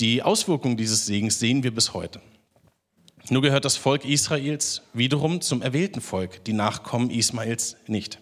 Die 0.00 0.22
Auswirkungen 0.22 0.76
dieses 0.76 1.06
Segens 1.06 1.38
sehen 1.38 1.62
wir 1.62 1.72
bis 1.72 1.94
heute. 1.94 2.20
Nur 3.30 3.42
gehört 3.42 3.64
das 3.64 3.76
Volk 3.76 4.04
Israels 4.04 4.82
wiederum 4.92 5.40
zum 5.40 5.62
erwählten 5.62 6.00
Volk, 6.00 6.44
die 6.44 6.52
Nachkommen 6.52 7.10
Ismaels 7.10 7.76
nicht. 7.86 8.18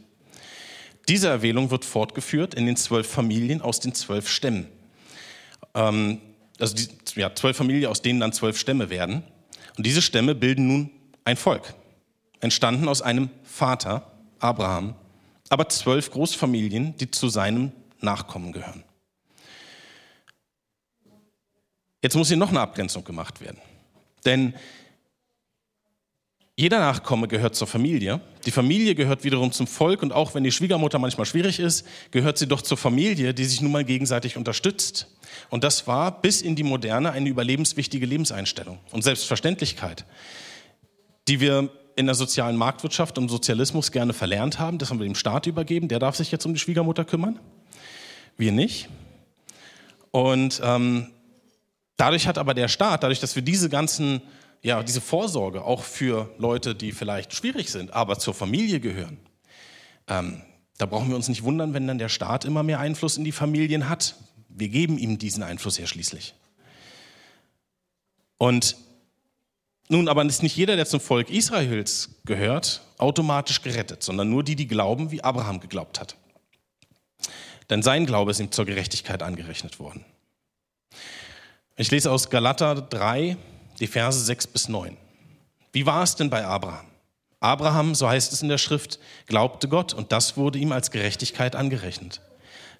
Diese 1.09 1.29
Erwählung 1.29 1.71
wird 1.71 1.85
fortgeführt 1.85 2.55
in 2.55 2.67
den 2.67 2.77
zwölf 2.77 3.09
Familien 3.09 3.63
aus 3.63 3.81
den 3.81 3.95
zwölf 3.95 4.29
Stämmen. 4.29 4.69
Ähm, 5.75 6.21
also 6.59 6.75
die, 6.75 6.89
ja, 7.21 7.35
zwölf 7.35 7.57
Familien, 7.57 7.91
aus 7.91 8.03
denen 8.03 8.21
dann 8.21 8.33
zwölf 8.33 8.59
Stämme 8.59 8.91
werden. 8.91 9.23
Und 9.77 9.87
diese 9.87 10.03
Stämme 10.03 10.35
bilden 10.35 10.67
nun 10.69 10.91
ein 11.25 11.37
Volk, 11.37 11.75
entstanden 12.41 12.89
aus 12.89 13.03
einem 13.03 13.31
Vater, 13.43 14.13
Abraham, 14.39 14.95
aber 15.49 15.69
zwölf 15.69 16.11
Großfamilien, 16.11 16.97
die 16.97 17.11
zu 17.11 17.29
seinem 17.29 17.73
Nachkommen 18.01 18.53
gehören. 18.53 18.85
Jetzt 22.03 22.17
muss 22.17 22.29
hier 22.29 22.37
noch 22.37 22.51
eine 22.51 22.61
Abgrenzung 22.61 23.05
gemacht 23.05 23.41
werden. 23.41 23.59
Denn 24.25 24.55
jeder 26.55 26.81
Nachkomme 26.81 27.29
gehört 27.29 27.55
zur 27.55 27.67
Familie. 27.67 28.21
Die 28.45 28.51
Familie 28.51 28.95
gehört 28.95 29.25
wiederum 29.25 29.53
zum 29.53 29.67
Volk. 29.67 30.03
Und 30.03 30.13
auch 30.13 30.35
wenn 30.35 30.45
die 30.45 30.53
Schwiegermutter 30.53 30.99
manchmal 30.99 31.25
schwierig 31.25 31.59
ist, 31.59 31.87
gehört 32.11 32.37
sie 32.37 32.47
doch 32.47 32.61
zur 32.61 32.77
Familie, 32.77 33.33
die 33.33 33.45
sich 33.45 33.63
nun 33.63 33.73
mal 33.73 33.85
gegenseitig 33.85 34.37
unterstützt. 34.37 35.09
Und 35.49 35.65
das 35.65 35.87
war 35.87 36.21
bis 36.21 36.43
in 36.43 36.55
die 36.55 36.63
Moderne 36.63 37.13
eine 37.13 37.29
überlebenswichtige 37.29 38.05
Lebenseinstellung 38.05 38.79
und 38.91 39.03
Selbstverständlichkeit, 39.03 40.05
die 41.27 41.41
wir 41.41 41.71
in 41.97 42.07
der 42.07 42.15
sozialen 42.15 42.57
Marktwirtschaft 42.57 43.17
und 43.17 43.31
Sozialismus 43.31 43.91
gerne 43.91 44.13
verlernt 44.13 44.59
haben. 44.59 44.79
Das 44.79 44.91
haben 44.91 44.99
wir 44.99 45.07
dem 45.07 45.15
Staat 45.15 45.47
übergeben. 45.47 45.89
Der 45.89 45.99
darf 45.99 46.17
sich 46.17 46.31
jetzt 46.33 46.45
um 46.45 46.53
die 46.53 46.61
Schwiegermutter 46.61 47.05
kümmern. 47.05 47.39
Wir 48.37 48.53
nicht. 48.53 48.89
Und 50.11 50.61
ähm, 50.63 51.09
Dadurch 52.03 52.27
hat 52.27 52.37
aber 52.37 52.53
der 52.53 52.67
Staat, 52.67 53.05
dadurch, 53.05 53.21
dass 53.21 53.37
wir 53.37 53.43
diese 53.43 53.69
ganzen, 53.69 54.23
ja, 54.63 54.83
diese 54.83 55.01
Vorsorge 55.01 55.65
auch 55.65 55.83
für 55.83 56.33
Leute, 56.39 56.75
die 56.75 56.93
vielleicht 56.93 57.35
schwierig 57.35 57.71
sind, 57.71 57.93
aber 57.93 58.19
zur 58.19 58.33
Familie 58.33 58.81
gehören, 58.81 59.19
ähm, 60.07 60.43
da 60.79 60.87
brauchen 60.87 61.09
wir 61.09 61.17
uns 61.17 61.29
nicht 61.29 61.43
wundern, 61.43 61.75
wenn 61.75 61.87
dann 61.87 61.99
der 61.99 62.09
Staat 62.09 62.45
immer 62.45 62.63
mehr 62.63 62.81
Einfluss 62.81 63.17
in 63.17 63.25
die 63.25 63.33
Familien 63.33 63.89
hat. 63.89 64.17
Wir 64.49 64.69
geben 64.69 64.99
ihm 64.99 65.19
diesen 65.19 65.43
Einfluss 65.43 65.79
ja 65.79 65.87
schließlich. 65.87 66.35
Und 68.39 68.77
nun 69.89 70.09
aber 70.09 70.25
ist 70.25 70.43
nicht 70.43 70.57
jeder, 70.57 70.77
der 70.77 70.87
zum 70.87 71.01
Volk 71.01 71.31
Israels 71.31 72.11
gehört, 72.25 72.83
automatisch 72.99 73.63
gerettet, 73.63 74.03
sondern 74.03 74.31
nur 74.31 74.43
die, 74.43 74.57
die 74.57 74.67
glauben, 74.67 75.11
wie 75.11 75.23
Abraham 75.23 75.61
geglaubt 75.61 76.01
hat. 76.01 76.17
Denn 77.69 77.83
sein 77.83 78.07
Glaube 78.07 78.31
ist 78.31 78.41
ihm 78.41 78.51
zur 78.51 78.65
Gerechtigkeit 78.65 79.23
angerechnet 79.23 79.79
worden. 79.79 80.05
Ich 81.77 81.91
lese 81.91 82.11
aus 82.11 82.31
Galater 82.31 82.75
3, 82.75 83.37
die 83.83 83.89
Verse 83.89 84.21
6 84.21 84.47
bis 84.47 84.69
9. 84.69 84.97
Wie 85.73 85.87
war 85.87 86.05
es 86.05 86.15
denn 86.15 86.31
bei 86.31 86.45
Abraham? 86.45 86.87
Abraham, 87.41 87.97
so 87.97 88.09
heißt 88.09 88.33
es 88.33 88.41
in 88.41 88.49
der 88.49 88.59
Schrift, 88.59 89.01
glaubte 89.27 89.67
Gott 89.67 89.93
und 89.93 90.13
das 90.13 90.37
wurde 90.37 90.61
ihm 90.61 90.71
als 90.71 90.93
Gerechtigkeit 90.93 91.57
angerechnet. 91.57 92.21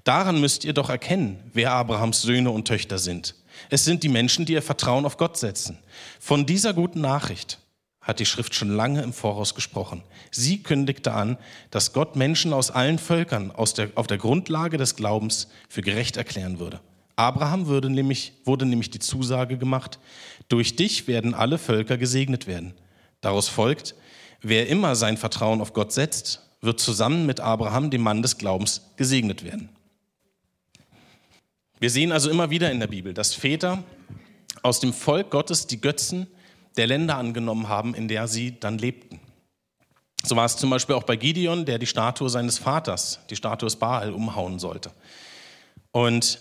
Daran 0.05 0.41
müsst 0.41 0.65
ihr 0.65 0.75
doch 0.75 0.91
erkennen, 0.91 1.51
wer 1.55 1.73
Abrahams 1.73 2.23
Söhne 2.23 2.53
und 2.53 2.69
Töchter 2.69 2.99
sind. 2.99 3.35
Es 3.69 3.85
sind 3.85 4.05
die 4.05 4.09
Menschen, 4.09 4.47
die 4.47 4.53
ihr 4.53 4.63
Vertrauen 4.63 5.05
auf 5.05 5.17
Gott 5.17 5.37
setzen. 5.37 5.77
Von 6.21 6.47
dieser 6.47 6.73
guten 6.73 7.01
Nachricht 7.01 7.59
hat 8.01 8.21
die 8.21 8.27
Schrift 8.27 8.55
schon 8.55 8.71
lange 8.71 9.03
im 9.03 9.13
Voraus 9.13 9.57
gesprochen. 9.57 10.05
Sie 10.31 10.63
kündigte 10.63 11.13
an, 11.15 11.37
dass 11.73 11.93
Gott 11.93 12.15
Menschen 12.15 12.53
aus 12.53 12.71
allen 12.71 13.01
Völkern 13.01 13.51
aus 13.51 13.75
der, 13.75 13.91
auf 13.97 14.07
der 14.07 14.19
Grundlage 14.19 14.77
des 14.77 14.95
Glaubens 14.95 15.49
für 15.69 15.83
gerecht 15.83 16.17
erklären 16.17 16.61
würde. 16.61 16.79
Abraham 17.17 17.67
wurde 17.67 17.91
nämlich, 17.91 18.33
wurde 18.45 18.67
nämlich 18.67 18.91
die 18.91 18.99
Zusage 18.99 19.59
gemacht, 19.59 19.99
durch 20.49 20.77
dich 20.77 21.07
werden 21.07 21.35
alle 21.35 21.59
Völker 21.59 21.99
gesegnet 21.99 22.47
werden. 22.47 22.75
Daraus 23.21 23.49
folgt, 23.49 23.95
wer 24.41 24.69
immer 24.69 24.97
sein 24.97 25.17
Vertrauen 25.17 25.61
auf 25.61 25.73
Gott 25.73 25.93
setzt, 25.93 26.43
wird 26.61 26.81
zusammen 26.81 27.27
mit 27.27 27.41
Abraham, 27.41 27.91
dem 27.91 28.03
Mann 28.03 28.23
des 28.23 28.39
Glaubens, 28.39 28.83
gesegnet 28.97 29.45
werden. 29.45 29.69
Wir 31.81 31.91
sehen 31.91 32.13
also 32.13 32.31
immer 32.31 32.51
wieder 32.51 32.71
in 32.71 32.81
der 32.81 32.87
Bibel, 32.87 33.13
dass 33.13 33.35
Väter 33.35 33.83
aus 34.63 34.81
dem 34.81 34.93
Volk 34.93 35.31
Gottes 35.31 35.67
die 35.67 35.81
Götzen 35.81 36.29
der 36.77 36.87
Länder 36.87 37.17
angenommen 37.17 37.69
haben, 37.69 37.95
in 37.95 38.09
der 38.09 38.29
sie 38.29 38.59
dann 38.59 38.79
lebten. 38.79 39.21
So 40.25 40.37
war 40.37 40.45
es 40.45 40.57
zum 40.57 40.71
Beispiel 40.71 40.95
auch 40.95 41.03
bei 41.03 41.17
Gideon, 41.17 41.65
der 41.65 41.79
die 41.79 41.87
Statue 41.87 42.31
seines 42.31 42.59
Vaters, 42.59 43.19
die 43.29 43.37
Statue 43.37 43.67
des 43.67 43.77
Baal, 43.77 44.13
umhauen 44.13 44.61
sollte. 44.61 44.93
Und 45.91 46.41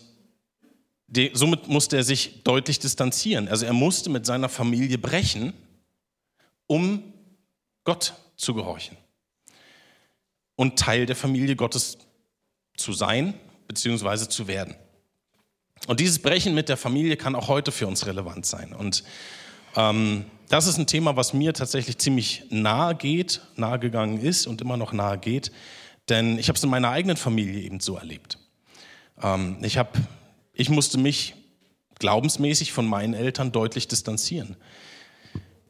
die, 1.11 1.31
somit 1.33 1.67
musste 1.67 1.97
er 1.97 2.03
sich 2.03 2.41
deutlich 2.43 2.79
distanzieren. 2.79 3.49
Also 3.49 3.65
er 3.65 3.73
musste 3.73 4.09
mit 4.09 4.25
seiner 4.25 4.47
Familie 4.47 4.97
brechen, 4.97 5.51
um 6.67 7.03
Gott 7.83 8.13
zu 8.37 8.53
gehorchen 8.53 8.95
und 10.55 10.79
Teil 10.79 11.05
der 11.05 11.17
Familie 11.17 11.57
Gottes 11.57 11.97
zu 12.77 12.93
sein 12.93 13.33
bzw. 13.67 14.29
zu 14.29 14.47
werden. 14.47 14.73
Und 15.87 15.99
dieses 15.99 16.19
Brechen 16.19 16.55
mit 16.55 16.69
der 16.69 16.77
Familie 16.77 17.17
kann 17.17 17.35
auch 17.35 17.49
heute 17.49 17.73
für 17.73 17.87
uns 17.87 18.05
relevant 18.05 18.45
sein. 18.45 18.73
Und 18.73 19.03
ähm, 19.75 20.25
das 20.47 20.65
ist 20.67 20.77
ein 20.77 20.87
Thema, 20.87 21.17
was 21.17 21.33
mir 21.33 21.53
tatsächlich 21.53 21.97
ziemlich 21.97 22.43
nahe 22.49 22.95
geht, 22.95 23.41
nahe 23.57 23.79
gegangen 23.79 24.21
ist 24.21 24.47
und 24.47 24.61
immer 24.61 24.77
noch 24.77 24.93
nahe 24.93 25.17
geht, 25.17 25.51
denn 26.07 26.39
ich 26.39 26.47
habe 26.47 26.55
es 26.55 26.63
in 26.63 26.69
meiner 26.69 26.89
eigenen 26.89 27.17
Familie 27.17 27.61
eben 27.61 27.81
so 27.81 27.97
erlebt. 27.97 28.37
Ähm, 29.21 29.57
ich 29.61 29.77
habe 29.77 29.91
ich 30.53 30.69
musste 30.69 30.97
mich 30.97 31.35
glaubensmäßig 31.99 32.73
von 32.73 32.85
meinen 32.85 33.13
Eltern 33.13 33.51
deutlich 33.51 33.87
distanzieren. 33.87 34.57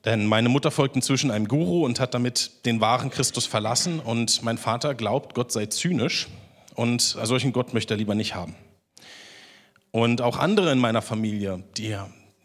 Denn 0.05 0.25
meine 0.25 0.50
Mutter 0.50 0.71
folgt 0.71 0.95
inzwischen 0.95 1.29
einem 1.29 1.47
Guru 1.47 1.85
und 1.85 2.00
hat 2.00 2.15
damit 2.15 2.65
den 2.65 2.81
wahren 2.81 3.11
Christus 3.11 3.45
verlassen. 3.45 4.00
Und 4.00 4.41
mein 4.41 4.57
Vater 4.57 4.95
glaubt, 4.95 5.35
Gott 5.35 5.51
sei 5.51 5.67
zynisch 5.67 6.27
und 6.73 7.01
solchen 7.01 7.53
Gott 7.53 7.73
möchte 7.73 7.93
er 7.93 7.97
lieber 7.97 8.15
nicht 8.15 8.33
haben. 8.33 8.55
Und 9.91 10.21
auch 10.21 10.38
andere 10.38 10.71
in 10.71 10.79
meiner 10.79 11.01
Familie, 11.01 11.63
die 11.77 11.95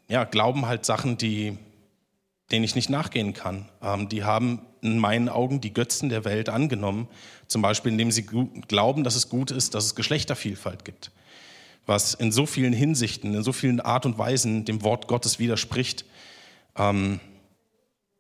ja, 0.09 0.25
glauben 0.25 0.67
halt 0.67 0.85
Sachen, 0.85 1.17
die, 1.17 1.57
denen 2.51 2.65
ich 2.65 2.75
nicht 2.75 2.91
nachgehen 2.91 3.33
kann. 3.33 3.69
Ähm, 3.83 4.09
die 4.09 4.25
haben 4.25 4.61
in 4.83 4.99
meinen 4.99 5.29
Augen 5.29 5.61
die 5.61 5.73
Götzen 5.73 6.09
der 6.09 6.25
Welt 6.25 6.49
angenommen. 6.49 7.09
Zum 7.47 7.63
Beispiel, 7.63 7.93
indem 7.93 8.11
sie 8.11 8.25
glauben, 8.25 9.05
dass 9.05 9.15
es 9.15 9.29
gut 9.29 9.51
ist, 9.51 9.75
dass 9.75 9.85
es 9.87 9.95
Geschlechtervielfalt 9.95 10.85
gibt 10.85 11.13
was 11.87 12.15
in 12.15 12.33
so 12.33 12.47
vielen 12.47 12.73
Hinsichten, 12.73 13.35
in 13.35 13.43
so 13.43 13.53
vielen 13.53 13.81
Art 13.81 14.05
und 14.05 14.19
Weisen 14.19 14.65
dem 14.65 14.83
Wort 14.83 15.09
Gottes 15.09 15.39
widerspricht. 15.39 16.05
Ähm, 16.77 17.21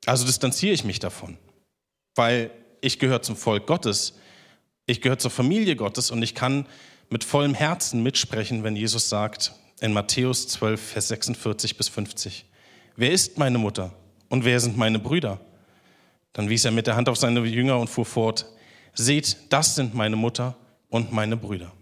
also 0.07 0.25
distanziere 0.25 0.73
ich 0.73 0.85
mich 0.85 1.01
davon, 1.01 1.37
weil 2.15 2.51
ich 2.81 2.99
gehöre 2.99 3.23
zum 3.23 3.37
Volk 3.37 3.67
Gottes, 3.67 4.15
ich 4.87 5.01
gehöre 5.01 5.19
zur 5.19 5.33
Familie 5.33 5.75
Gottes 5.75 6.13
und 6.13 6.23
ich 6.23 6.35
kann 6.35 6.67
mit 7.11 7.25
vollem 7.25 7.55
Herzen 7.55 8.03
mitsprechen, 8.03 8.63
wenn 8.63 8.77
Jesus 8.77 9.09
sagt, 9.09 9.53
in 9.81 9.93
Matthäus 9.93 10.49
12, 10.49 10.81
Vers 10.81 11.09
46 11.09 11.77
bis 11.77 11.89
50. 11.89 12.47
Wer 12.97 13.11
ist 13.11 13.37
meine 13.37 13.59
Mutter 13.59 13.93
und 14.29 14.45
wer 14.45 14.61
sind 14.61 14.77
meine 14.77 14.99
Brüder? 14.99 15.41
Dann 16.33 16.49
wies 16.49 16.65
er 16.65 16.71
mit 16.71 16.87
der 16.87 16.97
Hand 16.97 17.09
auf 17.09 17.17
seine 17.17 17.41
Jünger 17.41 17.79
und 17.79 17.89
fuhr 17.89 18.07
fort, 18.07 18.47
seht, 18.95 19.37
das 19.51 19.75
sind 19.75 19.95
meine 19.95 20.17
Mutter 20.17 20.57
und 20.89 21.13
meine 21.13 21.37
Brüder. 21.37 21.73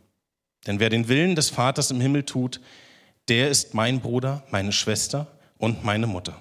Denn 0.66 0.80
wer 0.80 0.90
den 0.90 1.08
Willen 1.08 1.34
des 1.34 1.50
Vaters 1.50 1.90
im 1.90 2.00
Himmel 2.00 2.24
tut, 2.24 2.60
der 3.28 3.50
ist 3.50 3.74
mein 3.74 4.00
Bruder, 4.00 4.42
meine 4.50 4.72
Schwester 4.72 5.26
und 5.58 5.84
meine 5.84 6.06
Mutter. 6.06 6.40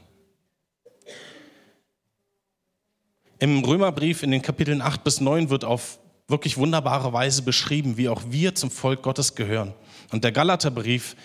Im 3.39 3.63
Römerbrief 3.63 4.23
in 4.23 4.31
den 4.31 4.41
Kapiteln 4.41 4.81
8 4.81 5.03
bis 5.03 5.19
9 5.19 5.49
wird 5.49 5.65
auf 5.65 5.99
wirklich 6.27 6.57
wunderbare 6.57 7.11
Weise 7.11 7.41
beschrieben, 7.41 7.97
wie 7.97 8.07
auch 8.07 8.21
wir 8.29 8.55
zum 8.55 8.71
Volk 8.71 9.01
Gottes 9.01 9.35
gehören. 9.35 9.73
Und 10.11 10.23
der 10.23 10.31
Galaterbrief, 10.31 11.15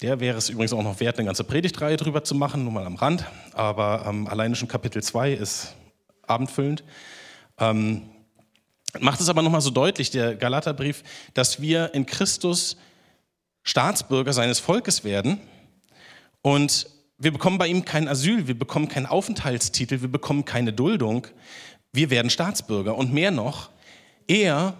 der 0.00 0.20
wäre 0.20 0.38
es 0.38 0.48
übrigens 0.48 0.72
auch 0.72 0.82
noch 0.82 1.00
wert, 1.00 1.18
eine 1.18 1.26
ganze 1.26 1.44
Predigtreihe 1.44 1.96
drüber 1.96 2.22
zu 2.22 2.34
machen, 2.34 2.62
nur 2.62 2.72
mal 2.72 2.86
am 2.86 2.94
Rand, 2.94 3.24
aber 3.52 4.04
ähm, 4.06 4.26
alleine 4.28 4.54
schon 4.54 4.68
Kapitel 4.68 5.02
2 5.02 5.32
ist 5.32 5.74
abendfüllend. 6.22 6.84
Ähm, 7.58 8.02
macht 8.98 9.20
es 9.20 9.28
aber 9.28 9.42
nochmal 9.42 9.60
so 9.60 9.70
deutlich, 9.70 10.10
der 10.10 10.34
Galaterbrief, 10.34 11.02
dass 11.34 11.60
wir 11.60 11.94
in 11.94 12.06
Christus 12.06 12.76
Staatsbürger 13.62 14.32
seines 14.32 14.58
Volkes 14.58 15.04
werden 15.04 15.40
und 16.42 16.88
wir 17.18 17.32
bekommen 17.32 17.58
bei 17.58 17.68
ihm 17.68 17.84
kein 17.84 18.08
Asyl, 18.08 18.48
wir 18.48 18.58
bekommen 18.58 18.88
keinen 18.88 19.06
Aufenthaltstitel, 19.06 20.00
wir 20.00 20.10
bekommen 20.10 20.46
keine 20.46 20.72
Duldung, 20.72 21.26
wir 21.92 22.08
werden 22.08 22.30
Staatsbürger. 22.30 22.96
Und 22.96 23.12
mehr 23.12 23.30
noch, 23.30 23.68
er, 24.26 24.74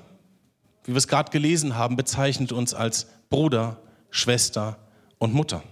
wie 0.85 0.93
wir 0.93 0.97
es 0.97 1.07
gerade 1.07 1.31
gelesen 1.31 1.77
haben, 1.77 1.97
bezeichnet 1.97 2.53
uns 2.53 2.73
als 2.73 3.09
Bruder, 3.29 3.83
Schwester 4.11 4.79
und 5.19 5.35
Mutter. 5.35 5.63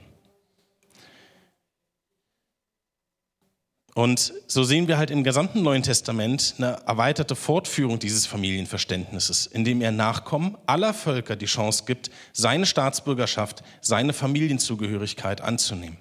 Und 3.98 4.32
so 4.46 4.62
sehen 4.62 4.86
wir 4.86 4.96
halt 4.96 5.10
im 5.10 5.24
gesamten 5.24 5.62
Neuen 5.62 5.82
Testament 5.82 6.54
eine 6.58 6.78
erweiterte 6.86 7.34
Fortführung 7.34 7.98
dieses 7.98 8.26
Familienverständnisses, 8.26 9.46
indem 9.46 9.80
er 9.80 9.90
Nachkommen 9.90 10.56
aller 10.66 10.94
Völker 10.94 11.34
die 11.34 11.46
Chance 11.46 11.82
gibt, 11.84 12.08
seine 12.32 12.64
Staatsbürgerschaft, 12.64 13.64
seine 13.80 14.12
Familienzugehörigkeit 14.12 15.40
anzunehmen. 15.40 15.96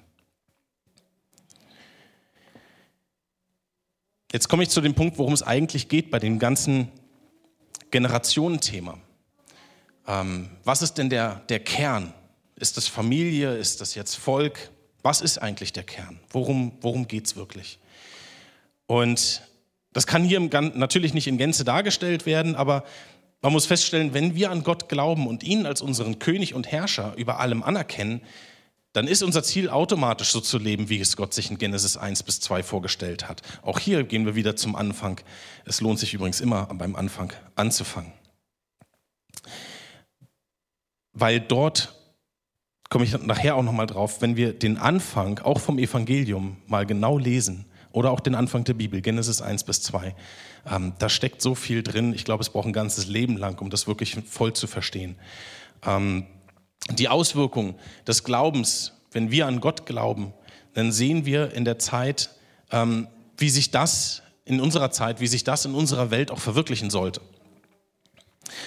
Jetzt 4.31 4.47
komme 4.47 4.61
ich 4.61 4.69
zu 4.69 4.81
dem 4.81 4.93
Punkt, 4.93 5.17
worum 5.17 5.33
es 5.33 5.41
eigentlich 5.41 5.89
geht 5.89 6.11
bei 6.11 6.19
dem 6.19 6.37
ganzen 6.37 6.91
Generationenthema. 7.89 8.99
Ähm, 10.05 10.51
was 10.63 10.83
ist 10.83 10.99
denn 10.99 11.09
der, 11.09 11.41
der 11.49 11.61
Kern? 11.61 12.13
Ist 12.57 12.77
das 12.77 12.87
Familie? 12.87 13.57
Ist 13.57 13.81
das 13.81 13.95
jetzt 13.95 14.13
Volk? 14.13 14.69
Was 15.01 15.21
ist 15.21 15.39
eigentlich 15.39 15.73
der 15.73 15.83
Kern? 15.83 16.19
Worum, 16.29 16.73
worum 16.81 17.07
geht 17.07 17.25
es 17.25 17.35
wirklich? 17.35 17.79
Und 18.87 19.41
das 19.93 20.07
kann 20.07 20.23
hier 20.23 20.39
natürlich 20.39 21.13
nicht 21.13 21.27
in 21.27 21.37
Gänze 21.37 21.63
dargestellt 21.63 22.25
werden, 22.25 22.55
aber 22.55 22.83
man 23.41 23.53
muss 23.53 23.65
feststellen, 23.65 24.13
wenn 24.13 24.35
wir 24.35 24.49
an 24.49 24.63
Gott 24.63 24.89
glauben 24.89 25.27
und 25.27 25.43
ihn 25.43 25.65
als 25.65 25.81
unseren 25.81 26.19
König 26.19 26.53
und 26.53 26.71
Herrscher 26.71 27.13
über 27.17 27.39
allem 27.39 27.61
anerkennen, 27.61 28.21
dann 28.93 29.07
ist 29.07 29.21
unser 29.21 29.43
Ziel 29.43 29.69
automatisch 29.69 30.31
so 30.31 30.41
zu 30.41 30.57
leben, 30.57 30.89
wie 30.89 30.99
es 30.99 31.15
Gott 31.15 31.33
sich 31.33 31.51
in 31.51 31.59
Genesis 31.59 31.97
1 31.97 32.23
bis 32.23 32.39
2 32.39 32.63
vorgestellt 32.63 33.29
hat. 33.29 33.43
Auch 33.61 33.77
hier 33.77 34.03
gehen 34.03 34.25
wir 34.25 34.33
wieder 34.33 34.55
zum 34.55 34.75
Anfang. 34.75 35.21
Es 35.65 35.81
lohnt 35.81 35.99
sich 35.99 36.15
übrigens 36.15 36.41
immer 36.41 36.65
beim 36.65 36.95
Anfang 36.95 37.31
anzufangen. 37.55 38.11
Weil 41.13 41.39
dort 41.39 41.93
komme 42.89 43.05
ich 43.05 43.15
nachher 43.19 43.55
auch 43.55 43.63
nochmal 43.63 43.87
drauf, 43.87 44.21
wenn 44.21 44.35
wir 44.35 44.53
den 44.53 44.77
Anfang 44.77 45.39
auch 45.39 45.59
vom 45.59 45.77
Evangelium 45.77 46.57
mal 46.65 46.85
genau 46.85 47.17
lesen, 47.17 47.65
oder 47.97 48.11
auch 48.11 48.19
den 48.19 48.35
Anfang 48.35 48.63
der 48.63 48.75
Bibel, 48.75 49.01
Genesis 49.01 49.41
1 49.41 49.63
bis 49.63 49.81
2. 49.81 50.15
Ähm, 50.69 50.93
da 50.99 51.09
steckt 51.09 51.41
so 51.41 51.55
viel 51.55 51.81
drin. 51.81 52.13
Ich 52.13 52.25
glaube, 52.25 52.43
es 52.43 52.49
braucht 52.51 52.67
ein 52.67 52.73
ganzes 52.73 53.07
Leben 53.07 53.37
lang, 53.37 53.59
um 53.59 53.71
das 53.71 53.87
wirklich 53.87 54.15
voll 54.29 54.53
zu 54.53 54.67
verstehen. 54.67 55.15
Ähm, 55.83 56.27
die 56.91 57.09
Auswirkungen 57.09 57.73
des 58.05 58.23
Glaubens, 58.23 58.93
wenn 59.11 59.31
wir 59.31 59.47
an 59.47 59.61
Gott 59.61 59.87
glauben, 59.87 60.31
dann 60.75 60.91
sehen 60.91 61.25
wir 61.25 61.53
in 61.53 61.65
der 61.65 61.79
Zeit, 61.79 62.29
ähm, 62.69 63.07
wie 63.35 63.49
sich 63.49 63.71
das 63.71 64.21
in 64.45 64.61
unserer 64.61 64.91
Zeit, 64.91 65.19
wie 65.19 65.27
sich 65.27 65.43
das 65.43 65.65
in 65.65 65.73
unserer 65.73 66.11
Welt 66.11 66.29
auch 66.29 66.39
verwirklichen 66.39 66.91
sollte. 66.91 67.21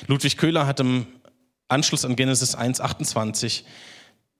Ludwig 0.09 0.38
Köhler 0.38 0.66
hat 0.66 0.81
im 0.81 1.07
Anschluss 1.69 2.05
an 2.05 2.16
Genesis 2.16 2.57
1, 2.57 2.81
28 2.81 3.64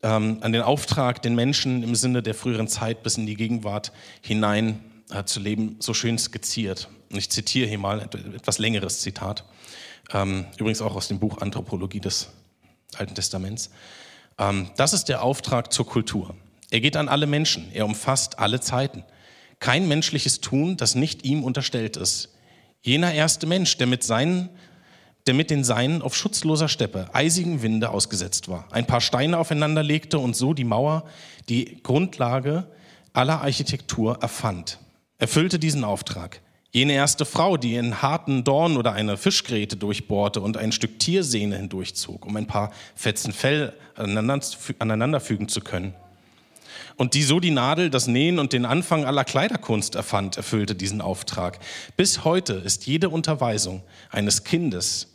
ähm, 0.03 0.39
an 0.41 0.53
den 0.53 0.63
Auftrag, 0.63 1.23
den 1.23 1.35
Menschen 1.35 1.83
im 1.83 1.95
Sinne 1.95 2.23
der 2.23 2.35
früheren 2.35 2.69
Zeit 2.69 3.03
bis 3.03 3.17
in 3.17 3.27
die 3.27 3.37
Gegenwart 3.37 3.93
hinein 4.23 4.81
äh, 5.11 5.25
zu 5.25 5.41
leben, 5.41 5.77
so 5.81 5.95
schön 5.95 6.19
skizziert. 6.19 6.89
Und 7.11 7.19
ich 7.19 7.31
zitiere 7.31 7.69
hier 7.69 7.79
mal 7.79 8.01
etwas 8.01 8.59
längeres 8.59 9.01
Zitat, 9.01 9.45
ähm, 10.13 10.47
übrigens 10.57 10.81
auch 10.83 10.95
aus 10.95 11.09
dem 11.09 11.19
Buch 11.19 11.39
Anthropologie 11.39 12.01
des 12.01 12.31
Alten 12.97 13.15
Testaments. 13.15 13.71
Ähm, 14.39 14.71
das 14.77 14.93
ist 14.93 15.07
der 15.07 15.23
Auftrag 15.23 15.73
zur 15.73 15.87
Kultur. 15.87 16.35
Er 16.71 16.81
geht 16.81 16.97
an 16.97 17.09
alle 17.09 17.27
Menschen, 17.27 17.71
er 17.73 17.85
umfasst 17.85 18.39
alle 18.39 18.61
Zeiten. 18.61 19.05
Kein 19.59 19.89
menschliches 19.89 20.41
Tun, 20.41 20.77
das 20.77 20.95
nicht 20.95 21.25
ihm 21.25 21.45
unterstellt 21.45 21.97
ist. 21.97 22.31
Jener 22.81 23.13
erste 23.13 23.47
Mensch, 23.47 23.77
der 23.77 23.87
mit 23.87 24.03
seinen 24.03 24.49
der 25.27 25.35
mit 25.35 25.51
den 25.51 25.65
Seinen 25.65 26.03
auf 26.03 26.17
schutzloser 26.17 26.69
Steppe 26.69 27.09
eisigen 27.13 27.63
Winde 27.63 27.91
ausgesetzt 27.91 28.49
war, 28.49 28.67
ein 28.71 28.87
paar 28.87 29.01
Steine 29.01 29.39
aufeinander 29.39 29.83
legte 29.83 30.19
und 30.19 30.35
so 30.35 30.55
die 30.55 30.65
Mauer, 30.65 31.05
die 31.49 31.83
Grundlage 31.83 32.67
aller 33.13 33.43
Architektur 33.43 34.19
erfand. 34.21 34.79
Erfüllte 35.19 35.59
diesen 35.59 35.85
Auftrag. 35.85 36.41
Jene 36.73 36.93
erste 36.93 37.25
Frau, 37.25 37.57
die 37.57 37.75
in 37.75 38.01
harten 38.01 38.45
Dorn 38.45 38.77
oder 38.77 38.93
eine 38.93 39.17
Fischgräte 39.17 39.77
durchbohrte 39.77 40.41
und 40.41 40.57
ein 40.57 40.71
Stück 40.71 41.01
Tiersehne 41.01 41.57
hindurchzog, 41.57 42.25
um 42.25 42.37
ein 42.37 42.47
paar 42.47 42.71
Fetzen 42.95 43.33
Fell 43.33 43.73
aneinanderfügen 43.97 45.49
zu 45.49 45.61
können. 45.61 45.95
Und 46.97 47.15
die 47.15 47.23
so 47.23 47.41
die 47.41 47.51
Nadel, 47.51 47.91
das 47.91 48.07
Nähen 48.07 48.39
und 48.39 48.53
den 48.53 48.65
Anfang 48.65 49.05
aller 49.05 49.25
Kleiderkunst 49.25 49.95
erfand, 49.95 50.37
erfüllte 50.37 50.75
diesen 50.75 51.01
Auftrag. 51.01 51.59
Bis 51.97 52.25
heute 52.25 52.55
ist 52.55 52.87
jede 52.87 53.09
Unterweisung 53.09 53.83
eines 54.11 54.45
Kindes 54.45 55.10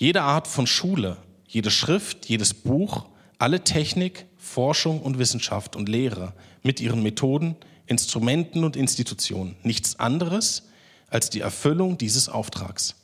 jede 0.00 0.22
Art 0.22 0.48
von 0.48 0.66
Schule, 0.66 1.18
jede 1.46 1.70
Schrift, 1.70 2.24
jedes 2.26 2.54
Buch, 2.54 3.04
alle 3.36 3.64
Technik, 3.64 4.24
Forschung 4.38 5.02
und 5.02 5.18
Wissenschaft 5.18 5.76
und 5.76 5.90
Lehre 5.90 6.32
mit 6.62 6.80
ihren 6.80 7.02
Methoden, 7.02 7.54
Instrumenten 7.84 8.64
und 8.64 8.76
Institutionen 8.76 9.56
nichts 9.62 10.00
anderes 10.00 10.68
als 11.08 11.28
die 11.28 11.40
Erfüllung 11.40 11.98
dieses 11.98 12.30
Auftrags. 12.30 12.94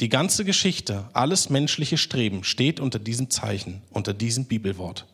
Die 0.00 0.08
ganze 0.08 0.44
Geschichte, 0.44 1.08
alles 1.12 1.48
menschliche 1.48 1.96
Streben 1.96 2.42
steht 2.42 2.80
unter 2.80 2.98
diesem 2.98 3.30
Zeichen, 3.30 3.82
unter 3.90 4.12
diesem 4.12 4.46
Bibelwort. 4.46 5.06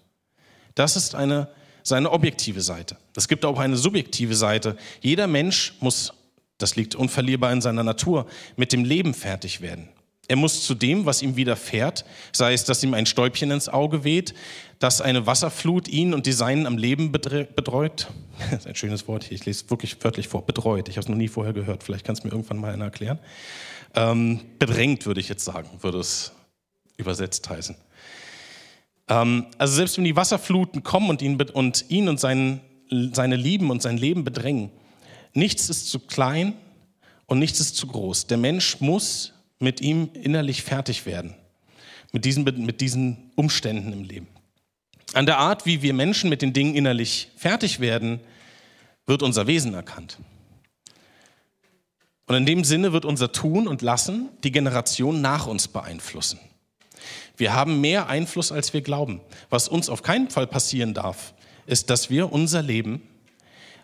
Das 0.75 0.97
ist 0.97 1.15
eine, 1.15 1.49
seine 1.83 2.11
objektive 2.11 2.63
Seite. 2.63 2.97
Es 3.15 3.29
gibt 3.29 3.45
auch 3.45 3.59
eine 3.59 3.77
subjektive 3.77 4.35
Seite. 4.35 4.79
Jeder 5.03 5.27
Mensch 5.27 5.75
muss, 5.81 6.15
das 6.57 6.75
liegt 6.75 6.95
unverlierbar 6.95 7.53
in 7.53 7.61
seiner 7.61 7.85
Natur, 7.85 8.27
mit 8.57 8.73
dem 8.73 8.87
Leben 8.87 9.13
fertig 9.13 9.61
werden. 9.61 9.91
Er 10.29 10.37
muss 10.37 10.65
zu 10.65 10.75
dem, 10.75 11.05
was 11.05 11.21
ihm 11.21 11.37
widerfährt, 11.37 12.05
sei 12.33 12.53
es, 12.53 12.65
dass 12.65 12.83
ihm 12.83 12.95
ein 12.95 13.07
Stäubchen 13.07 13.51
ins 13.51 13.69
Auge 13.69 14.05
weht, 14.05 14.35
dass 14.79 15.01
eine 15.01 15.27
Wasserflut 15.27 15.89
ihn 15.89 16.15
und 16.15 16.27
die 16.27 16.33
Seinen 16.33 16.67
am 16.67 16.79
Leben 16.79 17.13
bedreut. 17.13 18.09
Das 18.51 18.61
ist 18.61 18.67
ein 18.67 18.75
schönes 18.75 19.07
Wort 19.07 19.25
hier, 19.25 19.37
ich 19.37 19.45
lese 19.45 19.71
wirklich 19.71 20.03
wörtlich 20.03 20.27
vor, 20.27 20.45
bedreut. 20.45 20.89
Ich 20.89 20.97
habe 20.97 21.03
es 21.03 21.09
noch 21.09 21.17
nie 21.17 21.29
vorher 21.29 21.53
gehört, 21.53 21.85
vielleicht 21.85 22.05
kann 22.05 22.15
es 22.15 22.25
mir 22.25 22.31
irgendwann 22.31 22.59
mal 22.59 22.73
einer 22.73 22.87
erklären. 22.87 23.19
Ähm, 23.95 24.41
bedrängt 24.59 25.07
würde 25.07 25.21
ich 25.21 25.29
jetzt 25.29 25.45
sagen, 25.45 25.69
würde 25.81 25.99
es 25.99 26.33
übersetzt 26.97 27.49
heißen. 27.49 27.77
Ähm, 29.09 29.47
also 29.59 29.75
selbst 29.75 29.97
wenn 29.97 30.05
die 30.05 30.17
Wasserfluten 30.17 30.83
kommen 30.83 31.11
und 31.11 31.23
ihn 31.23 31.41
und, 31.41 31.85
ihn 31.89 32.09
und 32.09 32.19
seinen, 32.19 32.61
seine 33.13 33.37
Lieben 33.37 33.71
und 33.71 33.83
sein 33.83 33.97
Leben 33.97 34.25
bedrängen, 34.25 34.71
nichts 35.35 35.69
ist 35.69 35.91
zu 35.91 36.01
klein 36.01 36.55
und 37.27 37.39
nichts 37.39 37.61
ist 37.61 37.77
zu 37.77 37.87
groß. 37.87 38.27
Der 38.27 38.39
Mensch 38.39 38.81
muss 38.81 39.35
mit 39.63 39.81
ihm 39.81 40.11
innerlich 40.15 40.63
fertig 40.63 41.07
werden, 41.07 41.35
mit 42.13 42.25
diesen, 42.25 42.45
mit 42.45 42.81
diesen 42.81 43.31
Umständen 43.37 43.93
im 43.93 44.05
Leben. 44.05 44.29
An 45.15 45.27
der 45.27 45.39
Art, 45.39 45.67
wie 45.67 45.83
wir 45.83 45.95
Menschen 45.95 46.29
mit 46.31 46.43
den 46.43 46.53
Dingen 46.53 46.75
innerlich 46.75 47.31
fertig 47.37 47.81
werden, 47.81 48.21
wird 49.07 49.23
unser 49.23 49.47
Wesen 49.47 49.75
erkannt. 49.75 50.19
Und 52.27 52.37
in 52.37 52.47
dem 52.47 52.65
Sinne 52.65 52.93
wird 52.93 53.05
unser 53.05 53.33
Tun 53.33 53.69
und 53.69 53.83
Lassen 53.83 54.31
die 54.43 54.53
Generation 54.53 55.21
nach 55.21 55.47
uns 55.47 55.69
beeinflussen. 55.69 56.39
Wir 57.37 57.53
haben 57.53 57.81
mehr 57.81 58.09
Einfluss, 58.09 58.53
als 58.53 58.73
wir 58.73 58.81
glauben. 58.81 59.21
Was 59.51 59.69
uns 59.69 59.89
auf 59.89 60.03
keinen 60.03 60.31
Fall 60.31 60.47
passieren 60.47 60.95
darf, 60.95 61.35
ist, 61.67 61.91
dass 61.91 62.11
wir 62.11 62.33
unser 62.33 62.63
Leben 62.63 63.03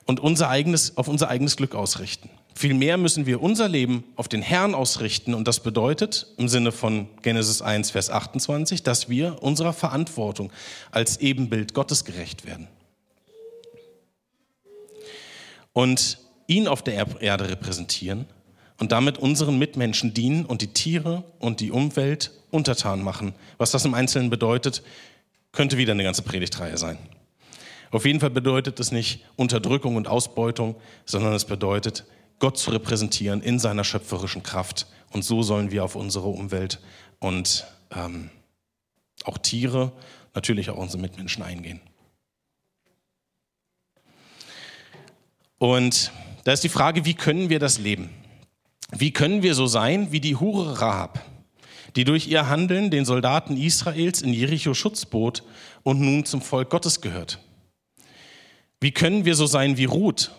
und 0.06 0.20
unser 0.20 0.48
eigenes, 0.48 0.96
auf 0.96 1.08
unser 1.08 1.28
eigenes 1.28 1.56
Glück 1.56 1.74
ausrichten. 1.74 2.30
Vielmehr 2.58 2.96
müssen 2.96 3.24
wir 3.24 3.40
unser 3.40 3.68
Leben 3.68 4.02
auf 4.16 4.26
den 4.26 4.42
Herrn 4.42 4.74
ausrichten 4.74 5.32
und 5.32 5.46
das 5.46 5.60
bedeutet 5.60 6.26
im 6.38 6.48
Sinne 6.48 6.72
von 6.72 7.06
Genesis 7.22 7.62
1, 7.62 7.92
Vers 7.92 8.10
28, 8.10 8.82
dass 8.82 9.08
wir 9.08 9.44
unserer 9.44 9.72
Verantwortung 9.72 10.50
als 10.90 11.18
Ebenbild 11.18 11.72
Gottes 11.72 12.04
gerecht 12.04 12.46
werden. 12.46 12.66
Und 15.72 16.18
ihn 16.48 16.66
auf 16.66 16.82
der 16.82 17.06
Erde 17.20 17.48
repräsentieren 17.48 18.26
und 18.80 18.90
damit 18.90 19.18
unseren 19.18 19.56
Mitmenschen 19.56 20.12
dienen 20.12 20.44
und 20.44 20.60
die 20.60 20.72
Tiere 20.72 21.22
und 21.38 21.60
die 21.60 21.70
Umwelt 21.70 22.32
untertan 22.50 23.04
machen. 23.04 23.34
Was 23.58 23.70
das 23.70 23.84
im 23.84 23.94
Einzelnen 23.94 24.30
bedeutet, 24.30 24.82
könnte 25.52 25.78
wieder 25.78 25.92
eine 25.92 26.02
ganze 26.02 26.22
Predigtreihe 26.22 26.76
sein. 26.76 26.98
Auf 27.92 28.04
jeden 28.04 28.18
Fall 28.18 28.30
bedeutet 28.30 28.80
es 28.80 28.90
nicht 28.90 29.24
Unterdrückung 29.36 29.94
und 29.94 30.08
Ausbeutung, 30.08 30.74
sondern 31.04 31.34
es 31.34 31.44
bedeutet, 31.44 32.04
Gott 32.38 32.58
zu 32.58 32.70
repräsentieren 32.70 33.42
in 33.42 33.58
seiner 33.58 33.84
schöpferischen 33.84 34.42
Kraft. 34.42 34.86
Und 35.12 35.24
so 35.24 35.42
sollen 35.42 35.70
wir 35.70 35.84
auf 35.84 35.96
unsere 35.96 36.28
Umwelt 36.28 36.80
und 37.18 37.66
ähm, 37.90 38.30
auch 39.24 39.38
Tiere, 39.38 39.92
natürlich 40.34 40.70
auch 40.70 40.76
unsere 40.76 41.00
Mitmenschen 41.00 41.42
eingehen. 41.42 41.80
Und 45.58 46.12
da 46.44 46.52
ist 46.52 46.62
die 46.62 46.68
Frage, 46.68 47.04
wie 47.04 47.14
können 47.14 47.48
wir 47.48 47.58
das 47.58 47.78
leben? 47.78 48.10
Wie 48.92 49.12
können 49.12 49.42
wir 49.42 49.54
so 49.54 49.66
sein 49.66 50.12
wie 50.12 50.20
die 50.20 50.36
Hure 50.36 50.80
Rahab, 50.80 51.24
die 51.96 52.04
durch 52.04 52.28
ihr 52.28 52.48
Handeln 52.48 52.90
den 52.90 53.04
Soldaten 53.04 53.56
Israels 53.56 54.22
in 54.22 54.32
Jericho 54.32 54.72
Schutz 54.72 55.04
bot 55.04 55.42
und 55.82 56.00
nun 56.00 56.24
zum 56.24 56.40
Volk 56.40 56.70
Gottes 56.70 57.00
gehört? 57.00 57.40
Wie 58.80 58.92
können 58.92 59.24
wir 59.24 59.34
so 59.34 59.46
sein 59.46 59.76
wie 59.76 59.86
Ruth, 59.86 60.30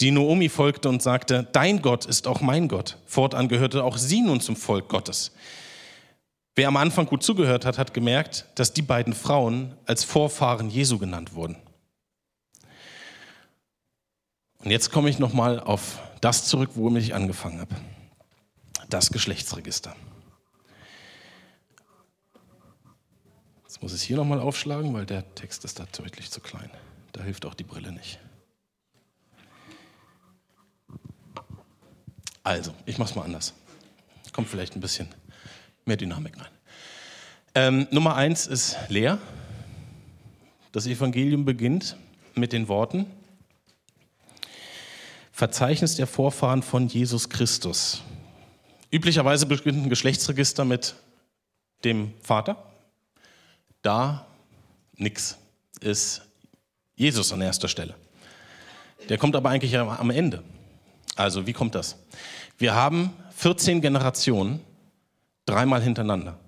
die 0.00 0.10
Noomi 0.10 0.48
folgte 0.48 0.88
und 0.88 1.02
sagte, 1.02 1.48
dein 1.52 1.80
Gott 1.80 2.04
ist 2.04 2.26
auch 2.26 2.40
mein 2.40 2.68
Gott. 2.68 2.98
Fortan 3.06 3.48
gehörte 3.48 3.84
auch 3.84 3.96
sie 3.96 4.22
nun 4.22 4.40
zum 4.40 4.56
Volk 4.56 4.88
Gottes. 4.88 5.32
Wer 6.56 6.68
am 6.68 6.76
Anfang 6.76 7.06
gut 7.06 7.22
zugehört 7.22 7.64
hat, 7.64 7.78
hat 7.78 7.94
gemerkt, 7.94 8.46
dass 8.54 8.72
die 8.72 8.82
beiden 8.82 9.12
Frauen 9.12 9.76
als 9.86 10.04
Vorfahren 10.04 10.70
Jesu 10.70 10.98
genannt 10.98 11.34
wurden. 11.34 11.56
Und 14.58 14.70
jetzt 14.70 14.90
komme 14.90 15.10
ich 15.10 15.18
nochmal 15.18 15.60
auf 15.60 15.98
das 16.20 16.46
zurück, 16.46 16.70
womit 16.74 17.02
ich 17.02 17.14
angefangen 17.14 17.60
habe. 17.60 17.74
Das 18.88 19.10
Geschlechtsregister. 19.10 19.94
Jetzt 23.64 23.82
muss 23.82 23.92
ich 23.92 24.00
es 24.00 24.02
hier 24.02 24.16
nochmal 24.16 24.40
aufschlagen, 24.40 24.94
weil 24.94 25.04
der 25.04 25.34
Text 25.34 25.64
ist 25.64 25.80
da 25.80 25.86
deutlich 25.96 26.30
zu 26.30 26.40
klein. 26.40 26.70
Da 27.12 27.22
hilft 27.22 27.44
auch 27.44 27.54
die 27.54 27.64
Brille 27.64 27.92
nicht. 27.92 28.20
Also, 32.44 32.74
ich 32.84 32.98
mache 32.98 33.08
es 33.08 33.16
mal 33.16 33.22
anders. 33.22 33.54
Kommt 34.32 34.48
vielleicht 34.48 34.76
ein 34.76 34.80
bisschen 34.80 35.08
mehr 35.86 35.96
Dynamik 35.96 36.36
rein. 36.38 36.52
Ähm, 37.54 37.88
Nummer 37.90 38.16
eins 38.16 38.46
ist 38.46 38.76
leer. 38.88 39.18
Das 40.70 40.86
Evangelium 40.86 41.46
beginnt 41.46 41.96
mit 42.34 42.52
den 42.52 42.68
Worten: 42.68 43.06
Verzeichnis 45.32 45.96
der 45.96 46.06
Vorfahren 46.06 46.62
von 46.62 46.86
Jesus 46.86 47.30
Christus. 47.30 48.02
Üblicherweise 48.90 49.46
beginnt 49.46 49.86
ein 49.86 49.88
Geschlechtsregister 49.88 50.66
mit 50.66 50.94
dem 51.82 52.12
Vater. 52.20 52.62
Da 53.80 54.26
nix 54.96 55.38
ist 55.80 56.20
Jesus 56.94 57.32
an 57.32 57.40
erster 57.40 57.68
Stelle. 57.68 57.94
Der 59.08 59.16
kommt 59.16 59.34
aber 59.34 59.48
eigentlich 59.48 59.76
am 59.76 60.10
Ende. 60.10 60.42
Also, 61.16 61.46
wie 61.46 61.52
kommt 61.52 61.74
das? 61.74 61.96
Wir 62.58 62.74
haben 62.74 63.12
14 63.36 63.80
Generationen 63.80 64.60
dreimal 65.46 65.82
hintereinander. 65.82 66.38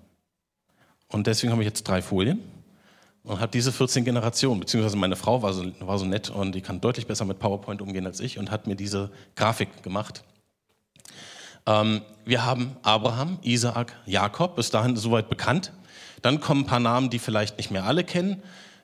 Und 1.07 1.27
deswegen 1.27 1.51
habe 1.51 1.61
ich 1.61 1.67
jetzt 1.67 1.83
drei 1.83 2.01
Folien 2.01 2.39
und 3.23 3.39
habe 3.39 3.51
diese 3.51 3.71
14 3.71 4.03
Generationen, 4.03 4.59
beziehungsweise 4.59 4.97
meine 4.97 5.15
Frau 5.15 5.41
war 5.41 5.53
so, 5.53 5.65
war 5.79 5.97
so 5.99 6.05
nett 6.05 6.29
und 6.29 6.53
die 6.53 6.61
kann 6.61 6.81
deutlich 6.81 7.07
besser 7.07 7.25
mit 7.25 7.39
PowerPoint 7.39 7.81
umgehen 7.81 8.05
als 8.05 8.19
ich 8.19 8.37
und 8.39 8.51
hat 8.51 8.67
mir 8.67 8.75
diese 8.75 9.11
Grafik 9.35 9.83
gemacht. 9.83 10.23
Ähm, 11.65 12.01
wir 12.25 12.45
haben 12.45 12.75
Abraham, 12.83 13.39
Isaak, 13.41 13.93
Jakob, 14.05 14.55
bis 14.55 14.69
dahin 14.69 14.95
soweit 14.97 15.29
bekannt. 15.29 15.71
Dann 16.21 16.41
kommen 16.41 16.61
ein 16.61 16.65
paar 16.65 16.79
Namen, 16.79 17.09
die 17.09 17.19
vielleicht 17.19 17.57
nicht 17.57 17.71
mehr 17.71 17.85
alle 17.85 18.03
kennen 18.03 18.41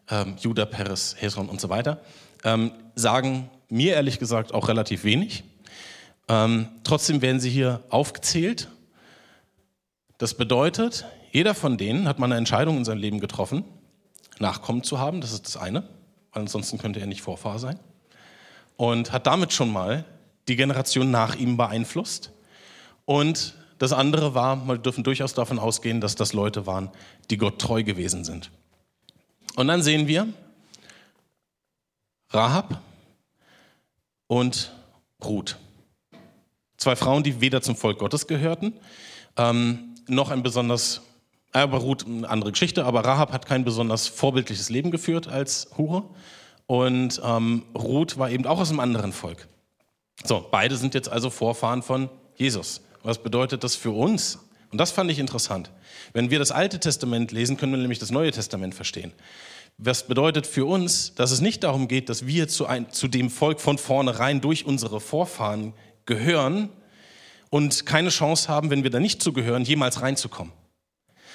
ähm, 0.09 0.35
Judah, 0.39 0.65
Peres, 0.65 1.15
Hezron 1.19 1.49
und 1.49 1.61
so 1.61 1.69
weiter, 1.69 2.01
ähm, 2.43 2.71
sagen 2.95 3.49
mir 3.69 3.95
ehrlich 3.95 4.19
gesagt 4.19 4.53
auch 4.53 4.67
relativ 4.67 5.03
wenig. 5.03 5.43
Ähm, 6.27 6.67
trotzdem 6.83 7.21
werden 7.21 7.39
sie 7.39 7.49
hier 7.49 7.83
aufgezählt. 7.89 8.69
Das 10.17 10.35
bedeutet, 10.35 11.05
jeder 11.31 11.53
von 11.53 11.77
denen 11.77 12.07
hat 12.07 12.19
mal 12.19 12.25
eine 12.25 12.37
Entscheidung 12.37 12.77
in 12.77 12.85
seinem 12.85 12.99
Leben 12.99 13.19
getroffen, 13.19 13.65
Nachkommen 14.39 14.83
zu 14.83 14.99
haben, 14.99 15.21
das 15.21 15.31
ist 15.31 15.45
das 15.45 15.57
eine, 15.57 15.83
weil 16.31 16.41
ansonsten 16.41 16.77
könnte 16.77 16.99
er 16.99 17.07
nicht 17.07 17.21
Vorfahr 17.21 17.59
sein. 17.59 17.79
Und 18.77 19.11
hat 19.11 19.27
damit 19.27 19.53
schon 19.53 19.71
mal 19.71 20.05
die 20.47 20.55
Generation 20.55 21.11
nach 21.11 21.35
ihm 21.35 21.57
beeinflusst. 21.57 22.31
Und 23.05 23.53
das 23.77 23.93
andere 23.93 24.33
war, 24.33 24.67
wir 24.67 24.77
dürfen 24.77 25.03
durchaus 25.03 25.33
davon 25.33 25.59
ausgehen, 25.59 26.01
dass 26.01 26.15
das 26.15 26.33
Leute 26.33 26.65
waren, 26.65 26.89
die 27.29 27.37
Gott 27.37 27.59
treu 27.59 27.83
gewesen 27.83 28.23
sind. 28.23 28.49
Und 29.55 29.67
dann 29.67 29.81
sehen 29.81 30.07
wir 30.07 30.27
Rahab 32.29 32.81
und 34.27 34.71
Ruth. 35.23 35.57
Zwei 36.83 36.97
Frauen, 36.97 37.23
die 37.23 37.39
weder 37.39 37.61
zum 37.61 37.77
Volk 37.77 37.97
Gottes 37.99 38.27
gehörten, 38.27 38.73
ähm, 39.37 39.95
noch 40.09 40.31
ein 40.31 40.43
besonders, 40.43 40.99
äh, 41.53 41.59
aber 41.59 41.77
Ruth 41.77 42.05
eine 42.05 42.29
andere 42.29 42.51
Geschichte, 42.51 42.83
aber 42.83 43.05
Rahab 43.05 43.31
hat 43.31 43.45
kein 43.45 43.63
besonders 43.63 44.09
vorbildliches 44.09 44.69
Leben 44.69 44.91
geführt 44.91 45.29
als 45.29 45.69
Hure. 45.77 46.03
Und 46.65 47.21
ähm, 47.23 47.63
Ruth 47.73 48.17
war 48.17 48.29
eben 48.29 48.45
auch 48.45 48.59
aus 48.59 48.69
einem 48.69 48.81
anderen 48.81 49.13
Volk. 49.13 49.47
So, 50.25 50.45
beide 50.51 50.75
sind 50.75 50.93
jetzt 50.93 51.07
also 51.07 51.29
Vorfahren 51.29 51.83
von 51.83 52.09
Jesus. 52.35 52.81
Was 53.01 53.17
bedeutet 53.17 53.63
das 53.63 53.77
für 53.77 53.91
uns? 53.91 54.39
Und 54.69 54.77
das 54.77 54.91
fand 54.91 55.09
ich 55.09 55.19
interessant. 55.19 55.71
Wenn 56.11 56.31
wir 56.31 56.39
das 56.39 56.51
Alte 56.51 56.81
Testament 56.81 57.31
lesen, 57.31 57.55
können 57.55 57.71
wir 57.71 57.79
nämlich 57.79 57.99
das 57.99 58.11
Neue 58.11 58.31
Testament 58.31 58.75
verstehen. 58.75 59.13
Was 59.77 60.05
bedeutet 60.05 60.45
für 60.45 60.65
uns, 60.65 61.15
dass 61.15 61.31
es 61.31 61.39
nicht 61.39 61.63
darum 61.63 61.87
geht, 61.87 62.09
dass 62.09 62.27
wir 62.27 62.49
zu, 62.49 62.65
ein, 62.65 62.91
zu 62.91 63.07
dem 63.07 63.29
Volk 63.29 63.61
von 63.61 63.77
vornherein 63.77 64.41
durch 64.41 64.65
unsere 64.65 64.99
Vorfahren 64.99 65.73
gehören 66.05 66.69
und 67.49 67.85
keine 67.85 68.09
Chance 68.09 68.47
haben, 68.49 68.69
wenn 68.69 68.83
wir 68.83 68.89
da 68.89 68.99
nicht 68.99 69.21
zugehören, 69.21 69.63
jemals 69.63 70.01
reinzukommen. 70.01 70.53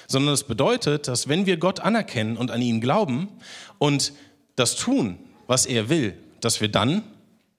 Sondern 0.07 0.33
es 0.33 0.43
bedeutet, 0.43 1.07
dass 1.07 1.27
wenn 1.27 1.45
wir 1.45 1.57
Gott 1.57 1.79
anerkennen 1.79 2.35
und 2.37 2.51
an 2.51 2.61
ihn 2.61 2.81
glauben 2.81 3.29
und 3.77 4.13
das 4.55 4.75
tun, 4.75 5.19
was 5.47 5.65
er 5.65 5.89
will, 5.89 6.17
dass 6.41 6.61
wir 6.61 6.67
dann 6.67 7.03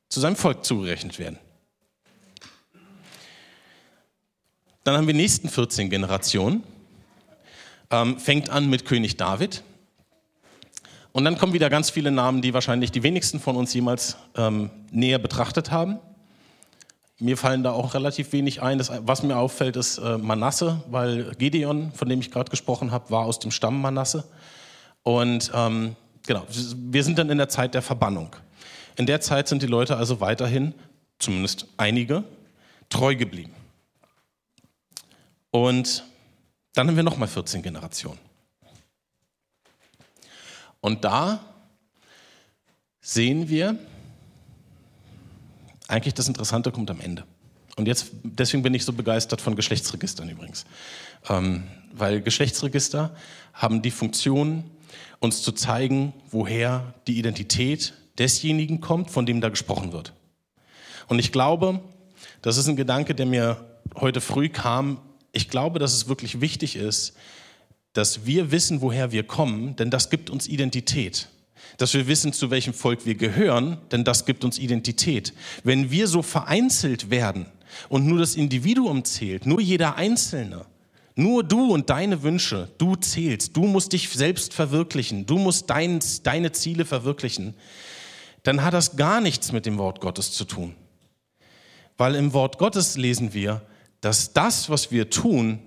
zu 0.09 0.21
seinem 0.21 0.37
Volk 0.37 0.65
zugerechnet 0.65 1.19
werden. 1.19 1.39
Dann 4.85 4.97
haben 4.97 5.07
wir 5.07 5.15
die 5.15 5.21
nächsten 5.21 5.49
14 5.49 5.91
Generationen. 5.91 6.65
Ähm, 7.91 8.19
fängt 8.19 8.51
an 8.51 8.71
mit 8.71 8.85
König 8.85 9.17
David. 9.17 9.63
Und 11.13 11.25
dann 11.25 11.39
kommen 11.39 11.53
wieder 11.53 11.71
ganz 11.71 11.91
viele 11.91 12.11
Namen, 12.11 12.41
die 12.41 12.55
wahrscheinlich 12.55 12.93
die 12.93 13.03
wenigsten 13.03 13.41
von 13.41 13.57
uns 13.57 13.75
jemals 13.75 14.17
ähm, 14.37 14.71
näher 14.91 15.19
betrachtet 15.19 15.71
haben. 15.71 15.99
Mir 17.21 17.37
fallen 17.37 17.63
da 17.63 17.73
auch 17.73 17.93
relativ 17.93 18.33
wenig 18.33 18.63
ein. 18.63 18.79
Das, 18.79 18.91
was 19.05 19.23
mir 19.23 19.37
auffällt, 19.37 19.77
ist 19.77 19.99
äh, 19.99 20.17
Manasse, 20.17 20.83
weil 20.89 21.35
Gedeon, 21.37 21.93
von 21.93 22.09
dem 22.09 22.21
ich 22.21 22.31
gerade 22.31 22.51
gesprochen 22.51 22.93
habe, 22.93 23.11
war 23.11 23.27
aus 23.27 23.39
dem 23.39 23.51
Stamm 23.51 23.81
Manasse. 23.83 24.25
Und 25.03 25.53
ähm, 25.55 25.97
genau, 26.27 26.47
wir 26.49 27.05
sind 27.05 27.19
dann 27.19 27.29
in 27.29 27.37
der 27.37 27.51
Zeit 27.51 27.75
der 27.75 27.83
Verbannung. 27.83 28.35
In 28.97 29.05
der 29.05 29.21
Zeit 29.21 29.49
sind 29.49 29.63
die 29.63 29.67
Leute 29.67 29.99
also 29.99 30.21
weiterhin, 30.21 30.75
zumindest 31.19 31.67
einige, 31.77 32.25
treu 32.89 33.15
geblieben. 33.15 33.53
Und 35.51 36.05
dann 36.75 36.89
haben 36.89 36.97
wir 36.97 37.03
nochmal 37.03 37.29
14 37.29 37.61
Generationen. 37.63 38.19
Und 40.81 41.05
da 41.05 41.41
sehen 43.03 43.51
wir, 43.51 43.79
eigentlich 45.91 46.15
das 46.15 46.29
Interessante 46.29 46.71
kommt 46.71 46.91
am 46.91 47.01
Ende. 47.01 47.25
Und 47.77 47.87
jetzt, 47.87 48.11
deswegen 48.23 48.63
bin 48.63 48.75
ich 48.75 48.85
so 48.85 48.93
begeistert 48.93 49.41
von 49.41 49.57
Geschlechtsregistern 49.57 50.29
übrigens. 50.29 50.65
Ähm, 51.29 51.65
weil 51.93 52.21
Geschlechtsregister 52.21 53.15
haben 53.53 53.83
die 53.83 53.91
Funktion, 53.91 54.65
uns 55.19 55.43
zu 55.43 55.53
zeigen, 55.53 56.13
woher 56.31 56.95
die 57.07 57.19
Identität 57.19 57.95
desjenigen 58.19 58.81
kommt, 58.81 59.11
von 59.11 59.27
dem 59.27 59.41
da 59.41 59.49
gesprochen 59.49 59.93
wird. 59.93 60.13
Und 61.09 61.19
ich 61.19 61.33
glaube, 61.33 61.81
das 62.43 62.57
ist 62.57 62.69
ein 62.69 62.77
Gedanke, 62.77 63.15
der 63.15 63.27
mir 63.27 63.65
heute 63.97 64.21
früh 64.21 64.49
kam. 64.49 64.99
Ich 65.33 65.49
glaube, 65.49 65.79
dass 65.79 65.93
es 65.93 66.09
wirklich 66.09 66.41
wichtig 66.41 66.77
ist, 66.77 67.15
dass 67.93 68.25
wir 68.25 68.51
wissen, 68.51 68.81
woher 68.81 69.13
wir 69.13 69.25
kommen, 69.25 69.77
denn 69.77 69.91
das 69.91 70.11
gibt 70.11 70.31
uns 70.31 70.47
Identität. 70.47 71.29
Dass 71.77 71.95
wir 71.95 72.07
wissen, 72.07 72.33
zu 72.33 72.51
welchem 72.51 72.75
Volk 72.75 73.07
wir 73.07 73.15
gehören, 73.15 73.79
denn 73.91 74.05
das 74.05 74.27
gibt 74.27 74.45
uns 74.45 74.59
Identität. 74.59 75.33
Wenn 75.65 75.91
wir 75.91 76.07
so 76.07 76.23
vereinzelt 76.23 77.11
werden 77.11 77.47
und 77.89 78.07
nur 78.07 78.19
das 78.19 78.35
Individuum 78.35 79.05
zählt, 79.05 79.47
nur 79.47 79.61
jeder 79.61 79.97
Einzelne, 79.97 80.67
nur 81.15 81.43
du 81.43 81.73
und 81.73 81.91
deine 81.91 82.23
Wünsche, 82.23 82.69
du 82.79 82.97
zählst, 82.97 83.57
du 83.57 83.65
musst 83.65 83.93
dich 83.93 84.09
selbst 84.09 84.55
verwirklichen, 84.55 85.27
du 85.27 85.39
musst 85.39 85.71
dein, 85.71 86.01
deine 86.23 86.53
Ziele 86.53 86.85
verwirklichen, 86.85 87.55
dann 88.43 88.63
hat 88.63 88.75
das 88.75 88.97
gar 88.97 89.21
nichts 89.21 89.53
mit 89.53 89.67
dem 89.67 89.79
Wort 89.79 90.01
Gottes 90.01 90.33
zu 90.33 90.45
tun. 90.45 90.75
Weil 91.99 92.15
im 92.15 92.33
Wort 92.33 92.59
Gottes 92.59 92.97
lesen 92.97 93.35
wir, 93.35 93.63
dass 94.01 94.33
das, 94.33 94.71
was 94.71 94.91
wir 94.91 95.11
tun, 95.11 95.59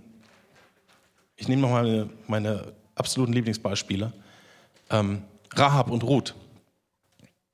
ich 1.35 1.47
nehme 1.47 1.61
nochmal 1.61 1.83
meine, 1.83 2.09
meine 2.27 2.73
absoluten 2.95 3.33
Lieblingsbeispiele, 3.33 4.13
ähm, 4.89 5.23
Rahab 5.55 5.89
und 5.89 6.03
Ruth, 6.03 6.35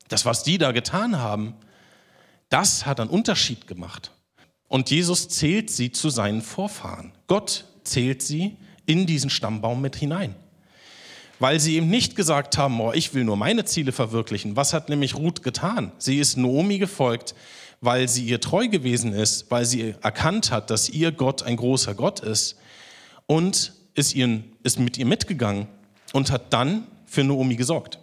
das, 0.08 0.26
was 0.26 0.44
die 0.44 0.58
da 0.58 0.72
getan 0.72 1.18
haben, 1.18 1.56
das 2.50 2.86
hat 2.86 3.00
einen 3.00 3.10
Unterschied 3.10 3.68
gemacht. 3.68 4.12
Und 4.68 4.90
Jesus 4.90 5.30
zählt 5.30 5.70
sie 5.70 5.92
zu 5.92 6.10
seinen 6.10 6.42
Vorfahren. 6.42 7.12
Gott 7.28 7.66
zählt 7.84 8.22
sie 8.22 8.58
in 8.86 9.06
diesen 9.06 9.30
Stammbaum 9.30 9.82
mit 9.82 9.96
hinein. 9.96 10.36
Weil 11.40 11.60
sie 11.60 11.78
ihm 11.78 11.90
nicht 11.90 12.16
gesagt 12.16 12.58
haben, 12.58 12.80
oh, 12.82 12.92
ich 12.92 13.14
will 13.14 13.24
nur 13.24 13.38
meine 13.38 13.66
Ziele 13.66 13.92
verwirklichen. 13.92 14.56
Was 14.56 14.74
hat 14.74 14.90
nämlich 14.90 15.16
Ruth 15.16 15.42
getan? 15.42 15.92
Sie 15.98 16.18
ist 16.18 16.38
Noomi 16.38 16.80
gefolgt, 16.80 17.34
weil 17.82 18.08
sie 18.10 18.26
ihr 18.26 18.42
treu 18.42 18.68
gewesen 18.68 19.14
ist, 19.14 19.50
weil 19.50 19.66
sie 19.66 19.96
erkannt 20.02 20.52
hat, 20.52 20.70
dass 20.70 20.90
ihr 20.90 21.12
Gott 21.12 21.44
ein 21.44 21.56
großer 21.56 21.96
Gott 21.96 22.20
ist 22.20 22.58
und 23.26 23.74
ist, 23.94 24.14
ihren, 24.16 24.56
ist 24.64 24.80
mit 24.80 24.98
ihr 24.98 25.06
mitgegangen 25.06 25.68
und 26.14 26.32
hat 26.32 26.52
dann 26.52 26.88
für 27.10 27.24
Noomi 27.24 27.56
gesorgt. 27.56 28.00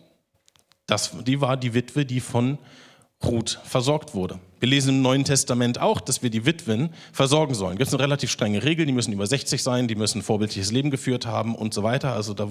Das, 0.87 1.13
die 1.27 1.41
war 1.41 1.57
die 1.57 1.75
Witwe, 1.75 2.05
die 2.05 2.21
von 2.21 2.59
Ruth 3.25 3.59
versorgt 3.65 4.15
wurde. 4.15 4.39
Wir 4.61 4.69
lesen 4.69 4.97
im 4.97 5.03
Neuen 5.03 5.25
Testament 5.25 5.81
auch, 5.81 6.01
dass 6.01 6.23
wir 6.23 6.31
die 6.31 6.45
Witwen 6.45 6.91
versorgen 7.13 7.55
sollen. 7.55 7.77
Gibt 7.79 7.89
es 7.89 7.95
eine 7.95 8.03
relativ 8.03 8.31
strenge 8.31 8.63
Regel, 8.63 8.87
die 8.87 8.93
müssen 8.93 9.13
über 9.13 9.27
60 9.27 9.63
sein, 9.63 9.89
die 9.89 9.95
müssen 9.95 10.19
ein 10.19 10.23
vorbildliches 10.23 10.71
Leben 10.71 10.91
geführt 10.91 11.27
haben 11.27 11.55
und 11.55 11.75
so 11.75 11.83
weiter. 11.83 12.13
Also 12.13 12.35
da 12.35 12.49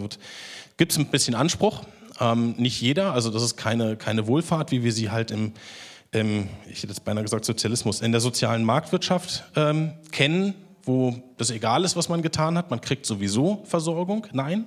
gibt 0.78 0.92
es 0.92 0.98
ein 0.98 1.08
bisschen 1.08 1.36
Anspruch. 1.36 1.84
Ähm, 2.20 2.56
nicht 2.58 2.82
jeder, 2.82 3.14
also 3.14 3.30
das 3.30 3.44
ist 3.44 3.58
keine, 3.58 3.96
keine 3.96 4.28
Wohlfahrt, 4.28 4.72
wie 4.72 4.84
wir 4.84 4.92
sie 4.92 5.12
halt 5.12 5.32
im, 5.32 5.54
im, 6.12 6.50
ich 6.70 6.78
hätte 6.78 6.88
jetzt 6.88 7.04
beinahe 7.06 7.24
gesagt 7.24 7.46
Sozialismus, 7.46 8.02
in 8.02 8.12
der 8.12 8.22
sozialen 8.22 8.64
Marktwirtschaft 8.64 9.44
ähm, 9.56 9.94
kennen, 10.12 10.56
wo 10.84 11.16
das 11.38 11.52
egal 11.52 11.84
ist, 11.84 11.96
was 11.96 12.10
man 12.10 12.22
getan 12.22 12.58
hat, 12.58 12.70
man 12.70 12.82
kriegt 12.82 13.06
sowieso 13.06 13.64
Versorgung. 13.66 14.28
Nein, 14.32 14.66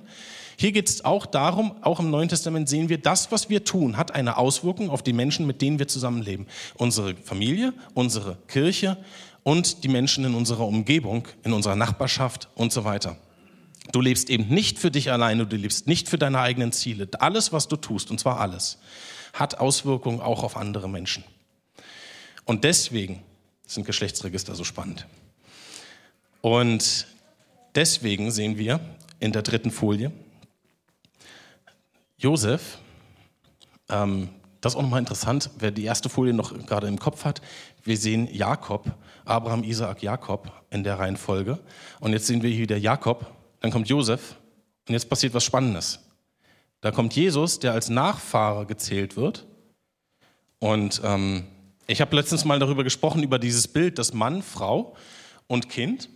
hier 0.59 0.73
geht 0.73 0.89
es 0.89 1.05
auch 1.05 1.25
darum, 1.25 1.73
auch 1.83 2.01
im 2.01 2.09
Neuen 2.09 2.27
Testament 2.27 2.67
sehen 2.67 2.89
wir, 2.89 2.97
das, 2.97 3.31
was 3.31 3.49
wir 3.49 3.63
tun, 3.63 3.95
hat 3.95 4.13
eine 4.13 4.35
Auswirkung 4.35 4.89
auf 4.89 5.01
die 5.01 5.13
Menschen, 5.13 5.47
mit 5.47 5.61
denen 5.61 5.79
wir 5.79 5.87
zusammenleben. 5.87 6.47
Unsere 6.75 7.15
Familie, 7.15 7.73
unsere 7.93 8.35
Kirche 8.49 8.97
und 9.43 9.85
die 9.85 9.87
Menschen 9.87 10.25
in 10.25 10.35
unserer 10.35 10.67
Umgebung, 10.67 11.25
in 11.45 11.53
unserer 11.53 11.77
Nachbarschaft 11.77 12.49
und 12.55 12.73
so 12.73 12.83
weiter. 12.83 13.15
Du 13.93 14.01
lebst 14.01 14.29
eben 14.29 14.49
nicht 14.49 14.79
für 14.79 14.91
dich 14.91 15.13
alleine, 15.13 15.47
du 15.47 15.55
lebst 15.55 15.87
nicht 15.87 16.09
für 16.09 16.17
deine 16.17 16.41
eigenen 16.41 16.73
Ziele. 16.73 17.07
Alles, 17.19 17.53
was 17.53 17.69
du 17.69 17.77
tust, 17.77 18.11
und 18.11 18.19
zwar 18.19 18.41
alles, 18.41 18.79
hat 19.31 19.61
Auswirkungen 19.61 20.19
auch 20.19 20.43
auf 20.43 20.57
andere 20.57 20.89
Menschen. 20.89 21.23
Und 22.43 22.65
deswegen 22.65 23.23
sind 23.65 23.85
Geschlechtsregister 23.85 24.55
so 24.55 24.65
spannend. 24.65 25.07
Und 26.41 27.07
deswegen 27.75 28.29
sehen 28.29 28.57
wir 28.57 28.81
in 29.21 29.31
der 29.31 29.41
dritten 29.41 29.71
Folie, 29.71 30.11
Josef, 32.19 32.79
ähm, 33.89 34.27
das 34.59 34.73
ist 34.73 34.77
auch 34.77 34.81
nochmal 34.81 34.99
interessant, 34.99 35.49
wer 35.57 35.71
die 35.71 35.85
erste 35.85 36.09
Folie 36.09 36.33
noch 36.33 36.53
gerade 36.65 36.87
im 36.87 36.99
Kopf 36.99 37.23
hat. 37.23 37.41
Wir 37.83 37.95
sehen 37.95 38.27
Jakob, 38.29 38.91
Abraham, 39.23 39.63
Isaak, 39.63 40.03
Jakob 40.03 40.51
in 40.69 40.83
der 40.83 40.99
Reihenfolge. 40.99 41.59
Und 42.01 42.11
jetzt 42.11 42.27
sehen 42.27 42.43
wir 42.43 42.49
hier 42.49 42.63
wieder 42.63 42.77
Jakob, 42.77 43.25
dann 43.61 43.71
kommt 43.71 43.87
Josef 43.87 44.35
und 44.87 44.93
jetzt 44.93 45.09
passiert 45.09 45.33
was 45.33 45.45
Spannendes. 45.45 45.99
Da 46.81 46.91
kommt 46.91 47.15
Jesus, 47.15 47.59
der 47.59 47.71
als 47.71 47.87
Nachfahre 47.87 48.65
gezählt 48.65 49.15
wird. 49.15 49.45
Und 50.59 50.99
ähm, 51.05 51.45
ich 51.87 52.01
habe 52.01 52.13
letztens 52.17 52.43
mal 52.43 52.59
darüber 52.59 52.83
gesprochen, 52.83 53.23
über 53.23 53.39
dieses 53.39 53.69
Bild, 53.69 53.97
dass 53.97 54.13
Mann, 54.13 54.43
Frau 54.43 54.97
und 55.47 55.69
Kind 55.69 56.09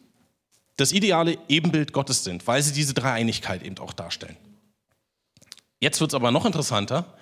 das 0.75 0.91
ideale 0.91 1.37
Ebenbild 1.47 1.93
Gottes 1.93 2.25
sind, 2.25 2.45
weil 2.45 2.61
sie 2.61 2.73
diese 2.73 2.93
Dreieinigkeit 2.93 3.63
eben 3.63 3.77
auch 3.77 3.93
darstellen. 3.93 4.35
Jetzt 5.83 5.99
wird 5.99 6.11
es 6.11 6.15
aber 6.15 6.31
noch 6.31 6.45
interessanter. 6.45 7.13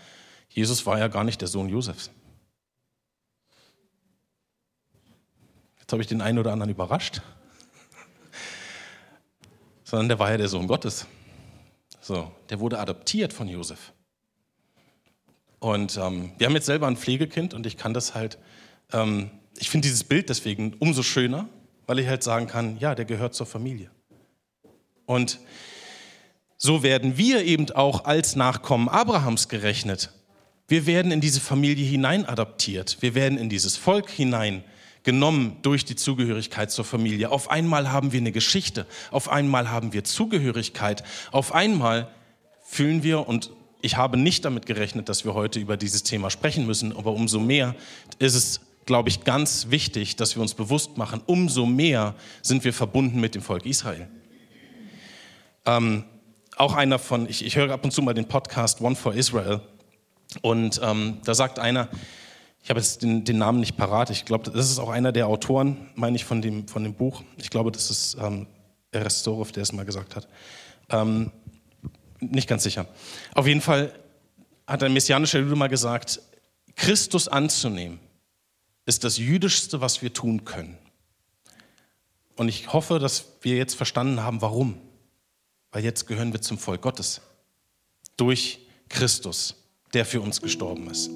Jesus 0.47 0.86
war 0.86 1.00
ja 1.00 1.08
gar 1.08 1.24
nicht 1.24 1.41
der 1.41 1.47
Sohn 1.47 1.67
Josefs. 1.67 2.12
Jetzt 5.80 5.91
habe 5.91 6.04
ich 6.04 6.08
den 6.08 6.21
einen 6.21 6.38
oder 6.38 6.54
anderen 6.54 6.69
überrascht. 6.69 7.24
Sondern 9.84 10.10
der 10.10 10.19
war 10.19 10.30
ja 10.30 10.38
der 10.38 10.47
Sohn 10.47 10.67
Gottes. 10.67 11.08
So, 12.02 12.32
der 12.52 12.60
wurde 12.60 12.78
adoptiert 12.78 13.34
von 13.34 13.47
Josef. 13.47 13.93
Und 15.58 15.97
ähm, 15.97 16.32
wir 16.38 16.45
haben 16.45 16.54
jetzt 16.54 16.67
selber 16.67 16.86
ein 16.86 16.97
Pflegekind 16.97 17.56
und 17.56 17.65
ich 17.65 17.78
kann 17.78 17.95
das 17.95 18.13
halt, 18.13 18.38
ähm, 18.93 19.32
ich 19.58 19.71
finde 19.71 19.88
dieses 19.88 20.04
Bild 20.04 20.30
deswegen 20.30 20.76
umso 20.76 21.02
schöner, 21.02 21.50
weil 21.88 21.97
ich 21.97 22.06
halt 22.08 22.21
sagen 22.21 22.45
kann, 22.45 22.78
ja, 22.78 22.93
der 22.93 23.06
gehört 23.06 23.34
zur 23.34 23.47
Familie. 23.47 23.89
Und 25.08 25.39
so 26.63 26.84
werden 26.84 27.17
wir 27.17 27.43
eben 27.43 27.71
auch 27.71 28.06
als 28.06 28.36
Nachkommen 28.36 28.88
Abrahams 28.88 29.47
gerechnet. 29.47 30.12
Wir 30.67 30.86
werden 30.86 31.12
in 31.12 31.19
diese 31.19 31.41
Familie 31.41 31.84
hinein 31.84 32.24
adaptiert. 32.24 32.97
Wir 33.00 33.15
werden 33.15 33.39
in 33.39 33.50
dieses 33.50 33.78
Volk 33.78 34.12
hinein 34.12 34.63
genommen 35.02 35.58
durch 35.63 35.86
die 35.86 35.95
Zugehörigkeit 35.95 36.69
zur 36.69 36.86
Familie. 36.86 37.32
Auf 37.32 37.50
einmal 37.50 37.91
haben 37.91 38.12
wir 38.12 38.19
eine 38.19 38.32
Geschichte. 38.32 38.86
Auf 39.10 39.28
einmal 39.28 39.71
haben 39.71 39.91
wir 39.91 40.04
Zugehörigkeit. 40.04 41.04
Auf 41.32 41.52
einmal 41.52 42.10
fühlen 42.63 43.02
wir, 43.02 43.28
und 43.28 43.50
ich 43.82 43.97
habe 43.97 44.15
nicht 44.15 44.45
damit 44.45 44.67
gerechnet, 44.67 45.10
dass 45.10 45.26
wir 45.26 45.34
heute 45.34 45.60
über 45.60 45.78
dieses 45.78 46.04
Thema 46.04 46.30
sprechen 46.30 46.67
müssen, 46.67 46.95
aber 46.95 47.12
umso 47.12 47.39
mehr 47.39 47.74
ist 48.19 48.36
es, 48.36 48.62
glaube 48.86 49.10
ich, 49.10 49.24
ganz 49.24 49.71
wichtig, 49.71 50.15
dass 50.15 50.36
wir 50.36 50.43
uns 50.43 50.54
bewusst 50.54 50.95
machen, 50.95 51.24
umso 51.26 51.65
mehr 51.65 52.13
sind 52.43 52.63
wir 52.63 52.71
verbunden 52.71 53.19
mit 53.19 53.34
dem 53.34 53.41
Volk 53.41 53.65
Israel. 53.65 54.08
Ähm, 55.65 56.04
auch 56.62 56.76
einer 56.76 57.00
von, 57.00 57.28
ich, 57.28 57.43
ich 57.43 57.56
höre 57.56 57.71
ab 57.71 57.84
und 57.84 57.91
zu 57.91 58.04
mal 58.04 58.13
den 58.13 58.28
Podcast 58.28 58.82
One 58.82 58.95
for 58.95 59.15
Israel 59.15 59.62
und 60.41 60.80
ähm, 60.84 61.17
da 61.26 61.34
sagt 61.34 61.58
einer, 61.58 61.89
ich 62.63 62.69
habe 62.69 62.80
jetzt 62.80 63.02
den, 63.02 63.24
den, 63.24 63.39
Namen 63.39 63.60
nicht 63.60 63.78
parat, 63.78 64.12
ich 64.12 64.26
glaube, 64.26 64.52
das 64.52 64.69
ist 64.69 64.78
auch 64.78 64.89
einer 64.89 65.12
der 65.12 65.28
Autoren, 65.28 65.89
meine 65.95 66.15
ich, 66.15 66.24
von 66.24 66.39
dem, 66.43 66.67
von 66.67 66.84
dem 66.84 66.93
Buch. 66.93 67.24
Ich 67.38 67.50
glaube, 67.50 67.71
das 67.71 67.89
ist 67.89 68.15
ähm, 68.21 68.45
Erestorov, 68.91 69.52
der 69.52 69.63
es 69.63 69.74
mal 69.74 69.86
gesagt 69.86 70.15
hat. 70.15 70.28
Ähm, 70.89 71.32
nicht 72.19 72.47
ganz 72.47 72.62
sicher. 72.62 72.86
Auf 73.34 73.47
jeden 73.47 73.62
Fall 73.62 73.91
hat 74.67 74.84
ein 74.84 74.93
messianischer 74.93 75.39
Jude 75.39 75.56
mal 75.56 75.67
gesagt, 75.67 76.21
Christus 76.76 77.28
anzunehmen 77.28 78.00
ist 78.86 79.04
das 79.04 79.17
Jüdischste, 79.17 79.82
was 79.82 80.04
wir 80.04 80.13
tun 80.13 80.45
können. 80.45 80.78
Und 82.36 82.50
ich 82.50 82.71
hoffe, 82.71 83.00
dass 83.00 83.26
wir 83.41 83.58
jetzt 83.58 83.74
verstanden 83.74 84.21
haben, 84.21 84.43
warum. 84.43 84.78
Weil 85.72 85.84
jetzt 85.84 86.08
gehören 86.08 86.34
wir 86.34 86.42
zum 86.42 86.58
Volk 86.58 86.82
Gottes. 86.82 87.22
Durch 88.18 88.68
Christus, 88.90 89.56
der 89.94 90.06
für 90.06 90.22
uns 90.22 90.42
gestorben 90.42 90.90
ist. 90.90 91.10